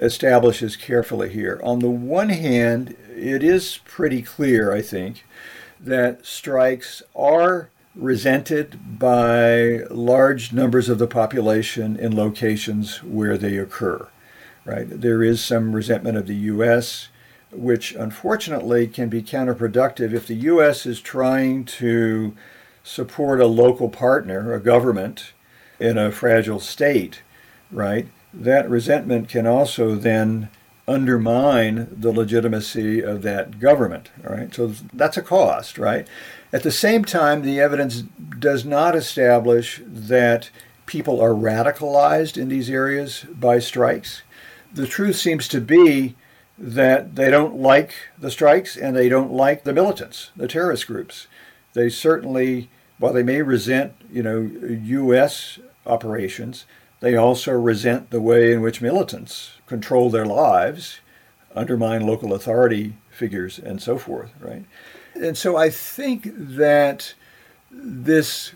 establishes 0.00 0.76
carefully 0.76 1.30
here. 1.30 1.60
On 1.62 1.78
the 1.78 1.88
one 1.88 2.28
hand, 2.28 2.96
it 3.14 3.42
is 3.42 3.78
pretty 3.84 4.20
clear, 4.20 4.72
I 4.72 4.82
think, 4.82 5.24
that 5.80 6.26
strikes 6.26 7.02
are 7.14 7.70
resented 7.94 8.98
by 8.98 9.84
large 9.90 10.52
numbers 10.52 10.88
of 10.88 10.98
the 10.98 11.06
population 11.06 11.96
in 11.96 12.14
locations 12.14 13.02
where 13.02 13.38
they 13.38 13.56
occur. 13.56 14.08
Right? 14.64 14.86
There 14.88 15.22
is 15.22 15.42
some 15.42 15.72
resentment 15.72 16.18
of 16.18 16.26
the 16.26 16.34
U.S., 16.34 17.08
which 17.56 17.92
unfortunately 17.94 18.86
can 18.86 19.08
be 19.08 19.22
counterproductive 19.22 20.12
if 20.12 20.26
the 20.26 20.34
U.S. 20.34 20.86
is 20.86 21.00
trying 21.00 21.64
to 21.64 22.34
support 22.82 23.40
a 23.40 23.46
local 23.46 23.88
partner, 23.88 24.54
a 24.54 24.60
government, 24.60 25.32
in 25.78 25.98
a 25.98 26.10
fragile 26.10 26.60
state, 26.60 27.22
right? 27.70 28.08
that 28.38 28.68
resentment 28.68 29.28
can 29.28 29.46
also 29.46 29.94
then 29.94 30.50
undermine 30.86 31.88
the 31.90 32.12
legitimacy 32.12 33.02
of 33.02 33.22
that 33.22 33.58
government. 33.58 34.10
Right, 34.22 34.54
so 34.54 34.68
that's 34.92 35.16
a 35.16 35.22
cost. 35.22 35.78
Right. 35.78 36.06
At 36.52 36.62
the 36.62 36.70
same 36.70 37.04
time, 37.04 37.42
the 37.42 37.60
evidence 37.60 38.02
does 38.38 38.64
not 38.64 38.94
establish 38.94 39.82
that 39.84 40.50
people 40.86 41.20
are 41.20 41.30
radicalized 41.30 42.40
in 42.40 42.48
these 42.48 42.70
areas 42.70 43.24
by 43.32 43.58
strikes. 43.58 44.22
The 44.72 44.86
truth 44.86 45.16
seems 45.16 45.48
to 45.48 45.60
be 45.60 46.14
that 46.58 47.16
they 47.16 47.30
don't 47.30 47.56
like 47.56 47.94
the 48.18 48.30
strikes 48.30 48.76
and 48.76 48.96
they 48.96 49.08
don't 49.08 49.32
like 49.32 49.64
the 49.64 49.72
militants, 49.72 50.30
the 50.36 50.48
terrorist 50.48 50.86
groups. 50.86 51.26
They 51.74 51.88
certainly, 51.90 52.70
while 52.98 53.12
they 53.12 53.22
may 53.22 53.42
resent, 53.42 53.92
you 54.10 54.22
know, 54.22 54.40
U.S. 54.40 55.58
operations, 55.84 56.64
they 57.00 57.14
also 57.14 57.52
resent 57.52 58.10
the 58.10 58.22
way 58.22 58.52
in 58.52 58.62
which 58.62 58.80
militants 58.80 59.52
control 59.66 60.08
their 60.08 60.24
lives, 60.24 61.00
undermine 61.54 62.06
local 62.06 62.32
authority 62.32 62.96
figures, 63.10 63.58
and 63.58 63.82
so 63.82 63.98
forth, 63.98 64.30
right? 64.40 64.64
And 65.14 65.36
so 65.36 65.56
I 65.56 65.70
think 65.70 66.28
that 66.34 67.14
this 67.70 68.52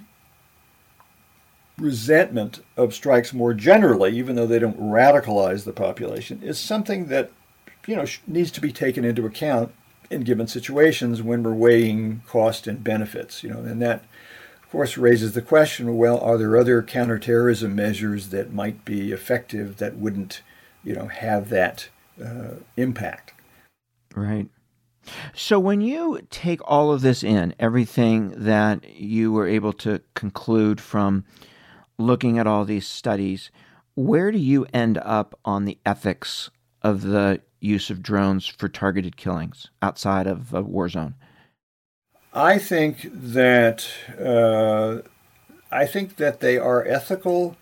resentment 1.79 2.63
of 2.77 2.95
strikes 2.95 3.33
more 3.33 3.55
generally, 3.55 4.17
even 4.17 4.37
though 4.37 4.47
they 4.47 4.59
don't 4.59 4.79
radicalize 4.79 5.65
the 5.65 5.73
population, 5.73 6.43
is 6.43 6.59
something 6.59 7.07
that 7.07 7.31
you 7.87 7.97
know 7.97 8.05
needs 8.27 8.51
to 8.53 8.61
be 8.61 8.73
taken 8.73 9.05
into 9.05 9.27
account 9.27 9.73
in 10.11 10.23
given 10.23 10.47
situations 10.47 11.23
when 11.23 11.43
we're 11.43 11.55
weighing 11.55 12.23
cost 12.27 12.67
and 12.67 12.83
benefits. 12.83 13.43
You 13.43 13.51
know, 13.51 13.61
and 13.61 13.81
that 13.83 14.05
of 14.71 14.73
course, 14.73 14.97
raises 14.97 15.33
the 15.33 15.43
question 15.43 15.97
well, 15.97 16.21
are 16.21 16.39
there 16.39 16.57
other 16.57 16.81
counterterrorism 16.81 17.75
measures 17.75 18.29
that 18.29 18.53
might 18.53 18.85
be 18.85 19.11
effective 19.11 19.79
that 19.79 19.97
wouldn't, 19.97 20.43
you 20.85 20.95
know, 20.95 21.09
have 21.09 21.49
that 21.49 21.89
uh, 22.25 22.55
impact? 22.77 23.35
Right. 24.15 24.47
So, 25.35 25.59
when 25.59 25.81
you 25.81 26.21
take 26.31 26.61
all 26.65 26.93
of 26.93 27.01
this 27.01 27.25
in, 27.25 27.53
everything 27.59 28.33
that 28.37 28.89
you 28.95 29.33
were 29.33 29.49
able 29.49 29.73
to 29.73 30.03
conclude 30.15 30.81
from 30.81 31.25
looking 31.99 32.39
at 32.39 32.47
all 32.47 32.65
these 32.65 32.87
studies, 32.87 33.51
where 33.97 34.31
do 34.31 34.39
you 34.39 34.69
end 34.73 34.99
up 34.99 35.37
on 35.45 35.65
the 35.65 35.79
ethics 35.85 36.49
of 36.83 37.03
the 37.03 37.41
use 37.61 37.91
of 37.91 38.03
drones 38.03 38.47
for 38.47 38.69
targeted 38.69 39.17
killings 39.17 39.69
outside 39.83 40.27
of 40.27 40.55
a 40.55 40.63
war 40.63 40.89
zone? 40.89 41.15
I 42.33 42.59
think 42.59 43.09
that 43.13 43.89
uh, 44.19 44.99
I 45.71 45.87
think 45.87 46.17
that 46.17 46.41
they 46.41 46.59
are 46.59 46.87
ethical 46.87 47.57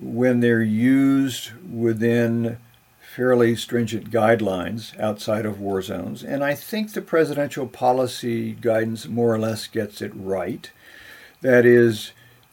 when 0.00 0.40
they're 0.40 0.62
used 0.62 1.52
within 1.70 2.58
fairly 3.00 3.56
stringent 3.56 4.10
guidelines 4.10 4.98
outside 5.00 5.44
of 5.44 5.60
war 5.60 5.82
zones, 5.82 6.22
and 6.22 6.44
I 6.44 6.54
think 6.54 6.92
the 6.92 7.02
presidential 7.02 7.66
policy 7.66 8.52
guidance 8.52 9.08
more 9.08 9.34
or 9.34 9.38
less 9.38 9.66
gets 9.66 10.00
it 10.00 10.12
right. 10.14 10.70
That 11.40 11.64
is, 11.64 12.12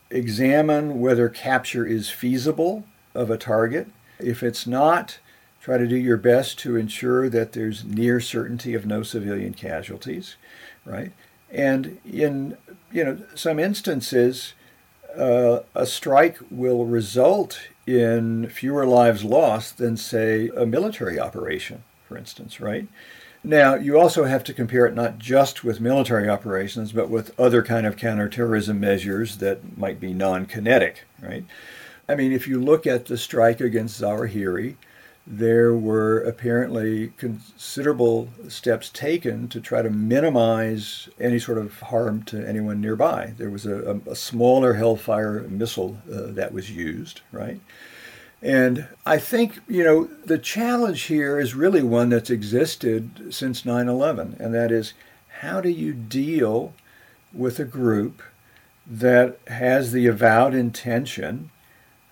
examine 0.10 1.00
whether 1.00 1.30
capture 1.30 1.86
is 1.86 2.10
feasible 2.10 2.86
of 3.14 3.30
a 3.30 3.38
target. 3.38 3.88
If 4.20 4.44
it's 4.44 4.66
not, 4.66 5.20
try 5.66 5.80
to 5.80 5.88
do 5.88 5.96
your 5.96 6.16
best 6.16 6.60
to 6.60 6.76
ensure 6.76 7.28
that 7.28 7.54
there's 7.54 7.84
near 7.84 8.20
certainty 8.20 8.76
of 8.76 8.86
no 8.86 9.02
civilian 9.02 9.52
casualties, 9.52 10.36
right? 10.86 11.12
And 11.50 11.98
in 12.06 12.56
you 12.92 13.04
know 13.04 13.18
some 13.34 13.58
instances, 13.58 14.54
uh, 15.18 15.62
a 15.74 15.88
strike 15.88 16.38
will 16.52 16.86
result 16.86 17.62
in 17.88 18.48
fewer 18.48 18.86
lives 18.86 19.24
lost 19.24 19.80
than 19.80 19.98
say 19.98 20.50
a 20.56 20.68
military 20.68 21.20
operation, 21.20 21.84
for 22.08 22.16
instance, 22.16 22.62
right? 22.62 22.88
Now, 23.44 23.74
you 23.74 24.00
also 24.00 24.26
have 24.26 24.44
to 24.44 24.54
compare 24.54 24.86
it 24.86 24.94
not 24.94 25.18
just 25.18 25.64
with 25.64 25.82
military 25.82 26.30
operations, 26.30 26.92
but 26.92 27.10
with 27.10 27.40
other 27.40 27.64
kind 27.64 27.88
of 27.88 27.98
counterterrorism 27.98 28.80
measures 28.80 29.38
that 29.38 29.80
might 29.80 30.00
be 30.00 30.14
non-kinetic, 30.14 31.06
right? 31.20 31.44
I 32.08 32.14
mean, 32.14 32.32
if 32.32 32.48
you 32.48 32.62
look 32.62 32.86
at 32.86 33.06
the 33.06 33.18
strike 33.18 33.62
against 33.62 34.00
Zawahiri, 34.00 34.76
there 35.28 35.74
were 35.74 36.20
apparently 36.22 37.12
considerable 37.18 38.30
steps 38.48 38.90
taken 38.90 39.48
to 39.48 39.60
try 39.60 39.82
to 39.82 39.90
minimize 39.90 41.10
any 41.20 41.40
sort 41.40 41.58
of 41.58 41.80
harm 41.80 42.22
to 42.24 42.48
anyone 42.48 42.80
nearby. 42.80 43.34
There 43.38 43.50
was 43.50 43.66
a, 43.66 44.00
a 44.06 44.16
smaller 44.16 44.76
Hellfire 44.76 45.42
missile 45.50 45.98
uh, 46.12 46.28
that 46.34 46.54
was 46.54 46.70
used, 46.70 47.22
right? 47.32 47.60
And 48.42 48.88
I 49.06 49.18
think, 49.18 49.60
you 49.68 49.84
know, 49.84 50.04
the 50.26 50.38
challenge 50.38 51.04
here 51.04 51.40
is 51.40 51.56
really 51.56 51.82
one 51.82 52.10
that's 52.10 52.30
existed 52.30 53.34
since 53.34 53.66
9 53.66 53.88
11, 53.88 54.38
and 54.40 54.54
that 54.54 54.72
is 54.72 54.94
how 55.40 55.60
do 55.62 55.70
you 55.70 55.94
deal 55.94 56.74
with 57.34 57.60
a 57.60 57.66
group 57.66 58.22
that 58.86 59.40
has 59.48 59.92
the 59.92 60.06
avowed 60.06 60.54
intention 60.54 61.50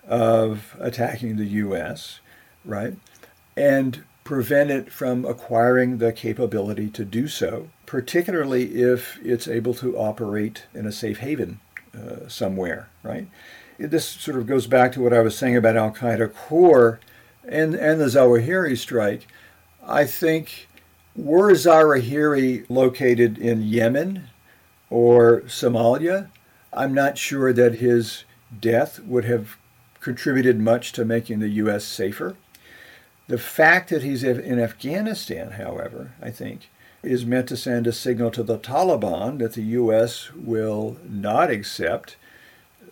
of 0.08 0.76
attacking 0.80 1.36
the 1.36 1.46
U.S., 1.46 2.18
right? 2.64 2.96
And 3.56 4.04
prevent 4.24 4.70
it 4.70 4.90
from 4.90 5.24
acquiring 5.24 5.98
the 5.98 6.12
capability 6.12 6.88
to 6.88 7.04
do 7.04 7.28
so, 7.28 7.68
particularly 7.86 8.82
if 8.82 9.18
it's 9.22 9.46
able 9.46 9.74
to 9.74 9.96
operate 9.96 10.64
in 10.72 10.86
a 10.86 10.92
safe 10.92 11.18
haven 11.18 11.60
uh, 11.94 12.26
somewhere, 12.26 12.88
right? 13.02 13.28
This 13.78 14.08
sort 14.08 14.38
of 14.38 14.46
goes 14.46 14.66
back 14.66 14.92
to 14.92 15.00
what 15.00 15.12
I 15.12 15.20
was 15.20 15.36
saying 15.36 15.56
about 15.56 15.76
Al 15.76 15.90
Qaeda 15.90 16.32
core 16.32 17.00
and, 17.46 17.74
and 17.74 18.00
the 18.00 18.06
Zawahiri 18.06 18.78
strike. 18.78 19.26
I 19.86 20.06
think 20.06 20.68
were 21.14 21.52
Zawahiri 21.52 22.64
located 22.68 23.38
in 23.38 23.62
Yemen 23.62 24.28
or 24.90 25.42
Somalia, 25.42 26.28
I'm 26.72 26.94
not 26.94 27.18
sure 27.18 27.52
that 27.52 27.76
his 27.76 28.24
death 28.58 29.00
would 29.00 29.24
have 29.24 29.56
contributed 30.00 30.58
much 30.58 30.92
to 30.92 31.04
making 31.04 31.40
the 31.40 31.48
U.S. 31.48 31.84
safer. 31.84 32.36
The 33.26 33.38
fact 33.38 33.88
that 33.90 34.02
he's 34.02 34.22
in 34.22 34.60
Afghanistan, 34.60 35.52
however, 35.52 36.12
I 36.20 36.30
think, 36.30 36.68
is 37.02 37.24
meant 37.24 37.48
to 37.48 37.56
send 37.56 37.86
a 37.86 37.92
signal 37.92 38.30
to 38.32 38.42
the 38.42 38.58
Taliban 38.58 39.38
that 39.38 39.54
the 39.54 39.62
U.S. 39.62 40.30
will 40.34 40.98
not 41.08 41.50
accept 41.50 42.16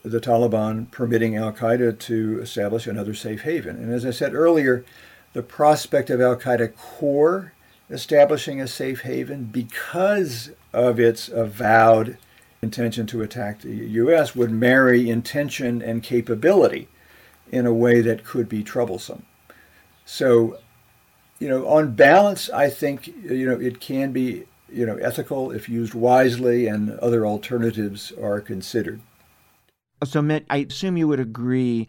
the 0.02 0.20
Taliban 0.20 0.90
permitting 0.90 1.36
Al 1.36 1.52
Qaeda 1.52 1.98
to 1.98 2.40
establish 2.40 2.86
another 2.86 3.14
safe 3.14 3.42
haven. 3.42 3.76
And 3.76 3.92
as 3.92 4.04
I 4.04 4.10
said 4.10 4.34
earlier, 4.34 4.84
the 5.32 5.42
prospect 5.42 6.10
of 6.10 6.20
Al 6.20 6.36
Qaeda 6.36 6.74
core 6.76 7.52
establishing 7.90 8.60
a 8.60 8.66
safe 8.66 9.02
haven 9.02 9.44
because 9.44 10.50
of 10.72 10.98
its 10.98 11.28
avowed 11.28 12.16
intention 12.62 13.06
to 13.08 13.22
attack 13.22 13.60
the 13.60 13.74
U.S. 13.74 14.34
would 14.34 14.50
marry 14.50 15.10
intention 15.10 15.82
and 15.82 16.02
capability 16.02 16.88
in 17.50 17.66
a 17.66 17.74
way 17.74 18.00
that 18.00 18.24
could 18.24 18.48
be 18.48 18.62
troublesome. 18.62 19.24
So, 20.12 20.58
you 21.38 21.48
know, 21.48 21.66
on 21.66 21.94
balance, 21.94 22.50
I 22.50 22.68
think 22.68 23.06
you 23.06 23.46
know 23.46 23.58
it 23.58 23.80
can 23.80 24.12
be 24.12 24.44
you 24.68 24.84
know 24.84 24.96
ethical 24.96 25.50
if 25.52 25.70
used 25.70 25.94
wisely, 25.94 26.66
and 26.66 26.98
other 26.98 27.26
alternatives 27.26 28.12
are 28.20 28.42
considered. 28.42 29.00
So, 30.04 30.20
Mitt, 30.20 30.44
I 30.50 30.58
assume 30.58 30.98
you 30.98 31.08
would 31.08 31.18
agree 31.18 31.88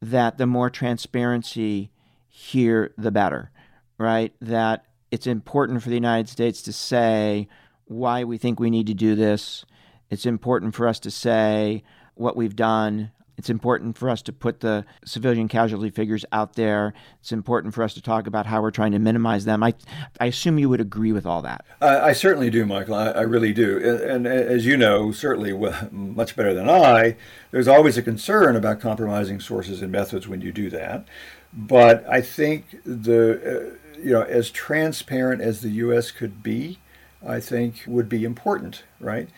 that 0.00 0.38
the 0.38 0.46
more 0.46 0.70
transparency 0.70 1.90
here, 2.28 2.94
the 2.96 3.10
better, 3.10 3.50
right? 3.98 4.32
That 4.40 4.84
it's 5.10 5.26
important 5.26 5.82
for 5.82 5.88
the 5.88 5.96
United 5.96 6.28
States 6.28 6.62
to 6.62 6.72
say 6.72 7.48
why 7.86 8.22
we 8.22 8.38
think 8.38 8.60
we 8.60 8.70
need 8.70 8.86
to 8.86 8.94
do 8.94 9.16
this. 9.16 9.64
It's 10.10 10.26
important 10.26 10.76
for 10.76 10.86
us 10.86 11.00
to 11.00 11.10
say 11.10 11.82
what 12.14 12.36
we've 12.36 12.54
done, 12.54 13.10
it's 13.36 13.50
important 13.50 13.98
for 13.98 14.08
us 14.08 14.22
to 14.22 14.32
put 14.32 14.60
the 14.60 14.84
civilian 15.04 15.48
casualty 15.48 15.90
figures 15.90 16.24
out 16.32 16.54
there. 16.54 16.94
It's 17.20 17.32
important 17.32 17.74
for 17.74 17.82
us 17.82 17.94
to 17.94 18.02
talk 18.02 18.26
about 18.26 18.46
how 18.46 18.62
we're 18.62 18.70
trying 18.70 18.92
to 18.92 18.98
minimize 18.98 19.44
them. 19.44 19.62
I, 19.62 19.74
I 20.20 20.26
assume 20.26 20.58
you 20.58 20.68
would 20.68 20.80
agree 20.80 21.12
with 21.12 21.26
all 21.26 21.42
that. 21.42 21.64
I, 21.80 22.00
I 22.00 22.12
certainly 22.12 22.50
do, 22.50 22.64
Michael. 22.64 22.94
I, 22.94 23.08
I 23.08 23.20
really 23.22 23.52
do. 23.52 23.76
And, 23.78 24.26
and, 24.26 24.26
as 24.26 24.66
you 24.66 24.76
know, 24.76 25.10
certainly 25.10 25.52
much 25.90 26.36
better 26.36 26.54
than 26.54 26.68
I, 26.68 27.16
there's 27.50 27.68
always 27.68 27.96
a 27.96 28.02
concern 28.02 28.56
about 28.56 28.80
compromising 28.80 29.40
sources 29.40 29.82
and 29.82 29.90
methods 29.90 30.28
when 30.28 30.40
you 30.40 30.52
do 30.52 30.70
that. 30.70 31.04
But 31.52 32.04
I 32.08 32.20
think 32.20 32.82
the, 32.84 33.76
uh, 33.76 33.98
you 33.98 34.12
know, 34.12 34.22
as 34.22 34.50
transparent 34.50 35.40
as 35.40 35.60
the 35.60 35.70
U.S. 35.70 36.10
could 36.10 36.42
be, 36.42 36.78
I 37.26 37.40
think 37.40 37.84
would 37.86 38.08
be 38.08 38.24
important, 38.24 38.84
right? 39.00 39.28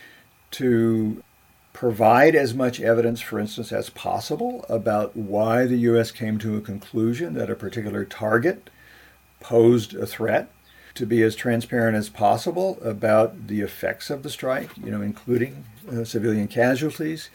To 0.51 1.23
provide 1.77 2.33
as 2.33 2.55
much 2.55 2.81
evidence, 2.81 3.21
for 3.21 3.39
instance, 3.39 3.71
as 3.71 3.91
possible 3.91 4.65
about 4.67 5.15
why 5.15 5.63
the 5.67 5.77
U.S. 5.91 6.09
came 6.09 6.39
to 6.39 6.57
a 6.57 6.61
conclusion 6.61 7.35
that 7.35 7.51
a 7.51 7.55
particular 7.55 8.03
target 8.03 8.71
posed 9.41 9.93
a 9.93 10.07
threat, 10.07 10.49
to 10.95 11.05
be 11.05 11.21
as 11.21 11.35
transparent 11.35 11.95
as 11.95 12.09
possible 12.09 12.79
about 12.81 13.45
the 13.45 13.61
effects 13.61 14.09
of 14.09 14.23
the 14.23 14.29
strike, 14.31 14.71
you 14.83 14.89
know, 14.89 15.03
including 15.03 15.65
uh, 15.87 16.03
civilian 16.03 16.47
casualties, 16.47 17.29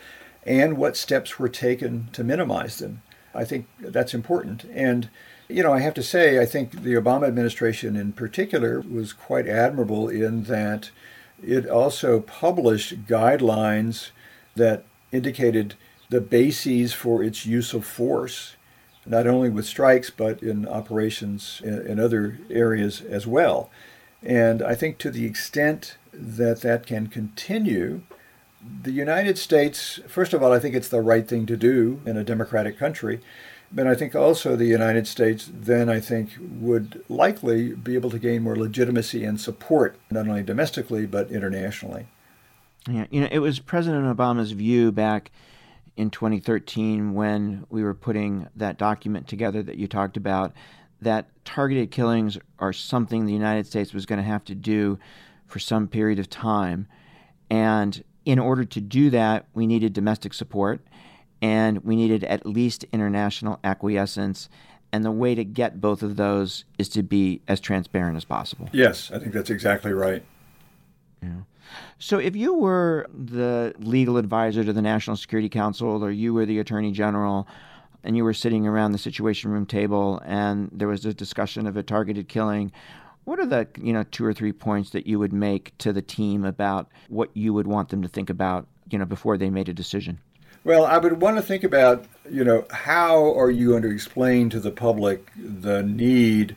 and 0.45 0.77
what 0.77 0.97
steps 0.97 1.39
were 1.39 1.49
taken 1.49 2.09
to 2.13 2.25
minimize 2.25 2.79
them. 2.79 3.01
I 3.33 3.45
think 3.45 3.69
that's 3.79 4.13
important. 4.13 4.65
And, 4.75 5.09
you 5.49 5.63
know, 5.63 5.73
I 5.73 5.79
have 5.79 5.95
to 5.95 6.03
say, 6.03 6.41
I 6.41 6.47
think 6.47 6.83
the 6.83 6.95
Obama 6.95 7.29
administration 7.29 7.95
in 7.95 8.13
particular 8.13 8.81
was 8.81 9.13
quite 9.13 9.47
admirable 9.47 10.09
in 10.09 10.43
that 10.45 10.91
it 11.41 11.69
also 11.69 12.19
published 12.19 13.07
guidelines 13.07 14.11
that 14.57 14.85
indicated 15.11 15.75
the 16.09 16.21
bases 16.21 16.93
for 16.93 17.23
its 17.23 17.47
use 17.47 17.73
of 17.73 17.85
force, 17.85 18.57
not 19.07 19.27
only 19.27 19.49
with 19.49 19.67
strikes, 19.67 20.11
but 20.11 20.43
in 20.43 20.69
operations 20.69 21.61
in, 21.65 21.99
other 21.99 22.39
areas 22.51 23.01
as 23.01 23.27
well. 23.27 23.71
And 24.23 24.63
I 24.63 24.75
think 24.75 24.99
to 24.99 25.11
the 25.11 25.25
extent 25.25 25.97
that 26.13 26.61
that 26.61 26.87
can 26.87 27.07
continue, 27.09 28.03
the 28.83 28.93
United 28.93 29.39
States, 29.39 30.01
first 30.07 30.33
of 30.33 30.43
all, 30.43 30.53
I 30.53 30.59
think 30.59 30.75
it's 30.75 30.89
the 30.89 31.01
right 31.01 31.27
thing 31.27 31.47
to 31.47 31.57
do 31.57 32.01
in 32.07 32.17
a 32.17 32.25
democratic 32.25 32.79
country. 32.79 33.21
But 33.75 33.87
I 33.87 33.95
think 33.95 34.15
also 34.15 34.55
the 34.55 34.67
United 34.67 35.07
States 35.07 35.51
then, 35.53 35.89
I 35.89 35.99
think, 35.99 36.33
would 36.39 37.03
likely 37.09 37.73
be 37.73 37.95
able 37.95 38.11
to 38.11 38.19
gain 38.19 38.43
more 38.43 38.55
legitimacy 38.55 39.25
and 39.25 39.41
support, 39.41 39.97
not 40.11 40.29
only 40.29 40.43
domestically, 40.43 41.07
but 41.07 41.31
internationally. 41.31 42.07
Yeah, 42.89 43.07
you 43.11 43.21
know, 43.21 43.29
it 43.31 43.39
was 43.39 43.59
President 43.61 44.05
Obama's 44.17 44.53
view 44.53 44.91
back 44.93 45.31
in 45.97 46.11
2013 46.11 47.15
when 47.15 47.67
we 47.71 47.83
were 47.83 47.95
putting 47.95 48.49
that 48.57 48.79
document 48.79 49.29
together 49.29 49.63
that 49.63 49.77
you 49.77 49.87
talked 49.87 50.17
about 50.17 50.53
that 51.01 51.29
targeted 51.45 51.91
killings 51.91 52.39
are 52.59 52.73
something 52.73 53.27
the 53.27 53.33
United 53.33 53.67
States 53.67 53.93
was 53.93 54.07
going 54.07 54.19
to 54.19 54.25
have 54.25 54.45
to 54.45 54.55
do 54.55 54.99
for 55.47 55.59
some 55.59 55.89
period 55.89 56.19
of 56.19 56.31
time. 56.31 56.87
And 57.51 58.03
in 58.25 58.39
order 58.39 58.65
to 58.65 58.81
do 58.81 59.11
that, 59.11 59.47
we 59.53 59.67
needed 59.67 59.93
domestic 59.93 60.33
support 60.33 60.81
and 61.43 61.79
we 61.85 61.97
needed 61.97 62.25
at 62.25 62.47
least 62.47 62.85
international 62.93 63.59
acquiescence. 63.65 64.49
And 64.93 65.05
the 65.05 65.11
way 65.11 65.35
to 65.35 65.45
get 65.45 65.81
both 65.81 66.03
of 66.03 66.17
those 66.17 66.65
is 66.79 66.89
to 66.91 67.03
be 67.03 67.43
as 67.49 67.61
transparent 67.61 68.17
as 68.17 68.25
possible. 68.25 68.69
Yes, 68.73 69.11
I 69.13 69.19
think 69.19 69.33
that's 69.33 69.51
exactly 69.51 69.93
right. 69.93 70.23
Yeah. 71.23 71.41
So, 71.99 72.19
if 72.19 72.37
you 72.37 72.55
were 72.55 73.07
the 73.13 73.75
legal 73.79 74.17
advisor 74.17 74.65
to 74.65 74.73
the 74.73 74.83
National 74.83 75.17
Security 75.17 75.49
Council 75.49 76.05
or 76.05 76.11
you 76.11 76.35
were 76.35 76.47
the 76.47 76.59
Attorney 76.59 76.93
General 76.93 77.47
and 78.05 78.17
you 78.17 78.25
were 78.25 78.35
sitting 78.35 78.67
around 78.67 78.93
the 78.93 78.99
Situation 78.99 79.51
Room 79.51 79.67
table 79.67 80.21
and 80.25 80.71
there 80.73 80.89
was 80.89 81.05
a 81.07 81.15
discussion 81.15 81.67
of 81.67 81.77
a 81.77 81.83
targeted 81.83 82.29
killing, 82.29 82.73
what 83.25 83.39
are 83.39 83.47
the 83.47 83.69
you 83.81 83.93
know 83.93 84.05
two 84.05 84.25
or 84.25 84.33
three 84.33 84.53
points 84.53 84.91
that 84.91 85.07
you 85.07 85.19
would 85.19 85.33
make 85.33 85.77
to 85.79 85.93
the 85.93 86.03
team 86.03 86.45
about 86.45 86.89
what 87.09 87.31
you 87.35 87.53
would 87.55 87.67
want 87.67 87.91
them 87.91 88.03
to 88.03 88.09
think 88.09 88.31
about 88.31 88.67
you 88.91 88.99
know 88.99 89.05
before 89.05 89.39
they 89.39 89.51
made 89.51 89.69
a 89.69 89.75
decision? 89.75 90.19
Well, 90.65 90.85
I 90.85 90.99
would 90.99 91.21
want 91.21 91.37
to 91.37 91.43
think 91.43 91.65
about 91.65 92.05
you 92.31 92.45
know 92.45 92.67
how 92.71 93.37
are 93.39 93.51
you 93.51 93.71
going 93.71 93.83
to 93.83 93.91
explain 93.91 94.51
to 94.51 94.61
the 94.61 94.71
public 94.71 95.31
the 95.37 95.83
need 95.83 96.57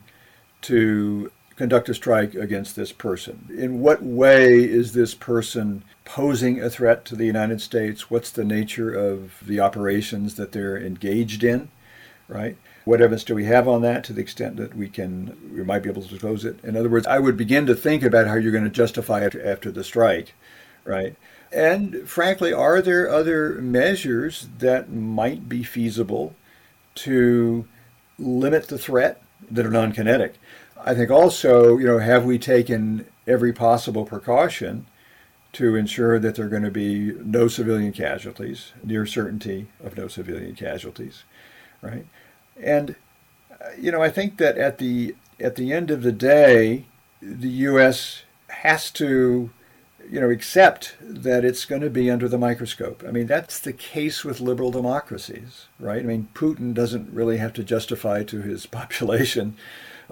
to 0.62 1.32
conduct 1.56 1.90
a 1.90 1.94
strike 1.94 2.36
against 2.36 2.76
this 2.76 2.92
person? 2.92 3.48
In 3.58 3.80
what 3.80 4.04
way 4.04 4.64
is 4.64 4.94
this 4.94 5.14
person 5.14 5.84
posing 6.04 6.62
a 6.62 6.70
threat 6.70 7.06
to 7.06 7.16
the 7.16 7.26
United 7.26 7.62
States? 7.62 8.10
What's 8.10 8.30
the 8.30 8.44
nature 8.44 8.94
of 8.94 9.42
the 9.46 9.60
operations 9.60 10.36
that 10.36 10.52
they're 10.52 10.78
engaged 10.78 11.44
in, 11.44 11.70
right? 12.28 12.58
What 12.84 13.02
evidence 13.02 13.24
do 13.24 13.34
we 13.34 13.46
have 13.46 13.68
on 13.68 13.82
that 13.82 14.04
to 14.06 14.14
the 14.14 14.22
extent 14.22 14.58
that 14.58 14.76
we 14.76 14.88
can, 14.90 15.36
we 15.54 15.64
might 15.64 15.82
be 15.82 15.90
able 15.90 16.04
to 16.04 16.08
disclose 16.08 16.46
it? 16.46 16.64
In 16.64 16.78
other 16.78 16.90
words, 16.90 17.08
I 17.08 17.20
would 17.20 17.38
begin 17.38 17.66
to 17.66 17.76
think 17.76 18.04
about 18.04 18.28
how 18.28 18.36
you're 18.36 18.52
going 18.52 18.64
to 18.64 18.70
justify 18.70 19.26
it 19.26 19.36
after 19.36 19.72
the 19.72 19.84
strike, 19.84 20.36
right? 20.84 21.16
And 21.52 22.08
frankly, 22.08 22.54
are 22.54 22.82
there 22.82 23.10
other 23.10 23.54
measures 23.56 24.50
that 24.60 24.92
might 24.92 25.50
be 25.50 25.64
feasible 25.64 26.36
to 26.96 27.68
limit 28.20 28.68
the 28.68 28.78
threat 28.78 29.22
that 29.52 29.66
are 29.66 29.72
non 29.72 29.92
kinetic? 29.92 30.36
I 30.84 30.94
think 30.94 31.10
also, 31.10 31.78
you 31.78 31.86
know, 31.86 32.00
have 32.00 32.26
we 32.26 32.38
taken 32.38 33.06
every 33.28 33.54
possible 33.54 34.06
precaution 34.06 34.86
to 35.54 35.76
ensure 35.76 36.20
that 36.20 36.36
there 36.36 36.46
are 36.46 36.50
going 36.50 36.64
to 36.64 36.72
be 36.72 37.14
no 37.24 37.48
civilian 37.48 37.94
casualties, 37.94 38.74
near 38.84 39.06
certainty 39.06 39.68
of 39.84 39.98
no 39.98 40.08
civilian 40.08 40.54
casualties, 40.54 41.24
right? 41.82 42.06
And 42.62 42.96
uh, 43.52 43.70
you 43.80 43.92
know, 43.92 44.02
I 44.02 44.10
think 44.10 44.38
that 44.38 44.58
at 44.58 44.80
the 44.80 45.16
at 45.40 45.56
the 45.56 45.72
end 45.72 45.92
of 45.92 46.04
the 46.04 46.12
day, 46.12 46.86
the 47.22 47.50
U.S. 47.50 48.24
has 48.50 48.92
to 48.92 49.50
you 50.10 50.20
know, 50.20 50.30
accept 50.30 50.96
that 51.02 51.44
it's 51.44 51.66
going 51.66 51.82
to 51.82 51.90
be 51.90 52.10
under 52.10 52.28
the 52.28 52.38
microscope. 52.38 53.04
I 53.08 53.12
mean, 53.12 53.28
that's 53.28 53.60
the 53.60 53.74
case 53.74 54.24
with 54.24 54.40
liberal 54.40 54.72
democracies, 54.72 55.68
right? 55.80 56.00
I 56.00 56.04
mean, 56.04 56.30
Putin 56.34 56.74
doesn't 56.74 57.12
really 57.12 57.38
have 57.38 57.54
to 57.54 57.64
justify 57.64 58.24
to 58.24 58.42
his 58.42 58.66
population 58.82 59.56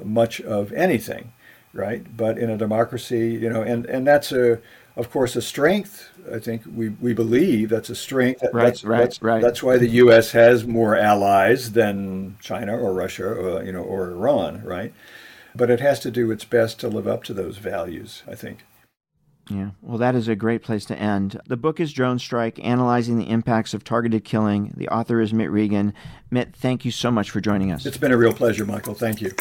much 0.04 0.42
of 0.42 0.72
anything, 0.74 1.34
right? 1.74 2.06
But 2.16 2.38
in 2.38 2.50
a 2.50 2.58
democracy, 2.58 3.38
you 3.42 3.50
know, 3.50 3.62
and, 3.62 3.86
and 3.86 4.08
that's 4.08 4.32
a, 4.32 4.60
of 4.96 5.12
course, 5.12 5.36
a 5.36 5.42
strength. 5.42 6.10
I 6.32 6.40
think 6.40 6.64
we, 6.74 6.90
we 6.90 7.14
believe 7.14 7.70
that's 7.70 7.90
a 7.90 7.96
strength. 7.96 8.44
Right, 8.54 8.66
that's, 8.66 8.84
right, 8.84 9.00
that's, 9.00 9.22
right. 9.22 9.42
That's 9.42 9.62
why 9.62 9.78
the 9.78 9.90
U.S. 9.90 10.32
has 10.32 10.66
more 10.66 10.96
allies 10.96 11.74
than 11.74 12.38
China 12.42 12.78
or 12.78 12.94
Russia, 12.94 13.28
or, 13.28 13.64
you 13.64 13.72
know, 13.72 13.84
or 13.84 14.12
Iran, 14.12 14.64
right? 14.64 14.94
But 15.56 15.70
it 15.70 15.80
has 15.82 16.00
to 16.02 16.12
do 16.12 16.32
its 16.32 16.46
best 16.46 16.80
to 16.80 16.88
live 16.88 17.08
up 17.08 17.24
to 17.26 17.34
those 17.34 17.58
values. 17.58 18.24
I 18.28 18.36
think. 18.36 18.64
Yeah, 19.50 19.72
well, 19.82 19.98
that 19.98 20.16
is 20.16 20.30
a 20.30 20.36
great 20.36 20.64
place 20.64 20.86
to 20.86 20.98
end. 20.98 21.40
The 21.48 21.58
book 21.58 21.80
is 21.82 21.92
Drone 21.92 22.18
Strike 22.18 22.64
Analyzing 22.64 23.18
the 23.18 23.30
Impacts 23.30 23.74
of 23.74 23.84
Targeted 23.84 24.24
Killing. 24.24 24.74
The 24.78 24.88
author 24.88 25.20
is 25.20 25.34
Mitt 25.34 25.52
Regan. 25.52 25.94
Mitt, 26.32 26.56
thank 26.56 26.86
you 26.86 26.92
so 26.92 27.12
much 27.12 27.30
for 27.30 27.42
joining 27.42 27.72
us. 27.72 27.86
It's 27.86 27.98
been 27.98 28.14
a 28.14 28.18
real 28.18 28.34
pleasure, 28.34 28.66
Michael. 28.66 28.94
Thank 28.94 29.22
you. 29.22 29.32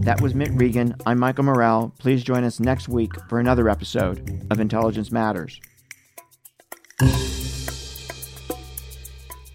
That 0.00 0.20
was 0.22 0.34
Mitt 0.34 0.50
Regan. 0.52 0.94
I'm 1.04 1.18
Michael 1.18 1.44
Morell. 1.44 1.92
Please 1.98 2.24
join 2.24 2.44
us 2.44 2.58
next 2.58 2.88
week 2.88 3.12
for 3.28 3.40
another 3.40 3.68
episode 3.68 4.46
of 4.50 4.58
Intelligence 4.58 5.12
Matters. 5.12 5.60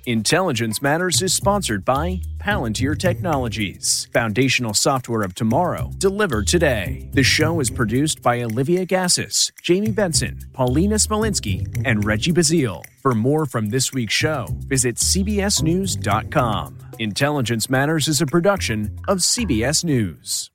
Intelligence 0.06 0.82
Matters 0.82 1.22
is 1.24 1.34
sponsored 1.34 1.84
by 1.84 2.22
Palantir 2.44 3.00
Technologies, 3.00 4.10
foundational 4.12 4.74
software 4.74 5.22
of 5.22 5.34
tomorrow, 5.34 5.90
delivered 5.98 6.46
today. 6.46 7.10
The 7.14 7.24
show 7.24 7.62
is 7.62 7.70
produced 7.70 8.22
by 8.22 8.42
Olivia 8.42 8.86
Gazis, 8.86 9.54
Jamie 9.62 9.94
Benson, 9.94 10.42
Paulina 10.52 10.96
Smolinski, 10.96 11.66
and 11.86 12.04
Reggie 12.04 12.34
Bazile. 12.34 12.84
For 13.02 13.16
more 13.16 13.46
from 13.46 13.70
this 13.70 13.94
week's 13.94 14.14
show, 14.14 14.48
visit 14.68 14.98
CBSNews.com. 14.98 16.78
Intelligence 17.00 17.70
Matters 17.70 18.10
is 18.10 18.20
a 18.20 18.26
production 18.26 19.00
of 19.08 19.20
CBS 19.20 19.86
News. 19.86 20.52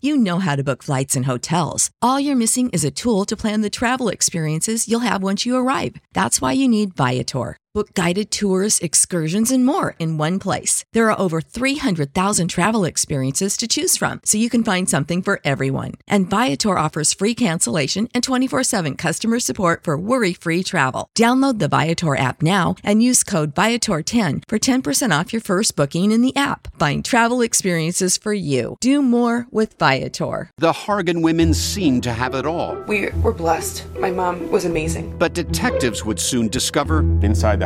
You 0.00 0.16
know 0.16 0.40
how 0.40 0.56
to 0.56 0.64
book 0.64 0.82
flights 0.82 1.14
and 1.14 1.26
hotels. 1.26 1.90
All 2.02 2.18
you're 2.18 2.36
missing 2.36 2.68
is 2.70 2.84
a 2.84 2.90
tool 2.90 3.24
to 3.26 3.36
plan 3.36 3.60
the 3.60 3.70
travel 3.70 4.08
experiences 4.08 4.88
you'll 4.88 5.00
have 5.00 5.22
once 5.22 5.46
you 5.46 5.56
arrive. 5.56 5.96
That's 6.12 6.40
why 6.40 6.52
you 6.52 6.68
need 6.68 6.94
Viator. 6.96 7.56
Book 7.76 7.92
guided 7.92 8.30
tours, 8.30 8.78
excursions, 8.78 9.50
and 9.50 9.66
more 9.66 9.96
in 9.98 10.16
one 10.16 10.38
place. 10.38 10.86
There 10.94 11.10
are 11.10 11.20
over 11.20 11.42
300,000 11.42 12.48
travel 12.48 12.86
experiences 12.86 13.54
to 13.58 13.68
choose 13.68 13.98
from, 13.98 14.22
so 14.24 14.38
you 14.38 14.48
can 14.48 14.64
find 14.64 14.88
something 14.88 15.20
for 15.20 15.40
everyone. 15.44 15.92
And 16.08 16.30
Viator 16.30 16.78
offers 16.78 17.12
free 17.12 17.34
cancellation 17.34 18.08
and 18.14 18.24
24 18.24 18.62
7 18.62 18.96
customer 18.96 19.38
support 19.40 19.84
for 19.84 19.98
worry 19.98 20.32
free 20.32 20.62
travel. 20.62 21.10
Download 21.14 21.58
the 21.58 21.68
Viator 21.68 22.16
app 22.16 22.40
now 22.40 22.76
and 22.82 23.02
use 23.02 23.22
code 23.22 23.54
Viator10 23.54 24.44
for 24.48 24.58
10% 24.58 25.20
off 25.20 25.34
your 25.34 25.42
first 25.42 25.76
booking 25.76 26.12
in 26.12 26.22
the 26.22 26.34
app. 26.34 26.68
Find 26.78 27.04
travel 27.04 27.42
experiences 27.42 28.16
for 28.16 28.32
you. 28.32 28.78
Do 28.80 29.02
more 29.02 29.48
with 29.50 29.78
Viator. 29.78 30.50
The 30.56 30.72
Hargan 30.72 31.22
women 31.22 31.52
seemed 31.52 32.04
to 32.04 32.14
have 32.14 32.34
it 32.34 32.46
all. 32.46 32.74
We 32.88 33.10
were 33.20 33.34
blessed. 33.34 33.84
My 33.98 34.10
mom 34.10 34.50
was 34.50 34.64
amazing. 34.64 35.18
But 35.18 35.34
detectives 35.34 36.06
would 36.06 36.18
soon 36.18 36.48
discover 36.48 37.00
inside 37.20 37.65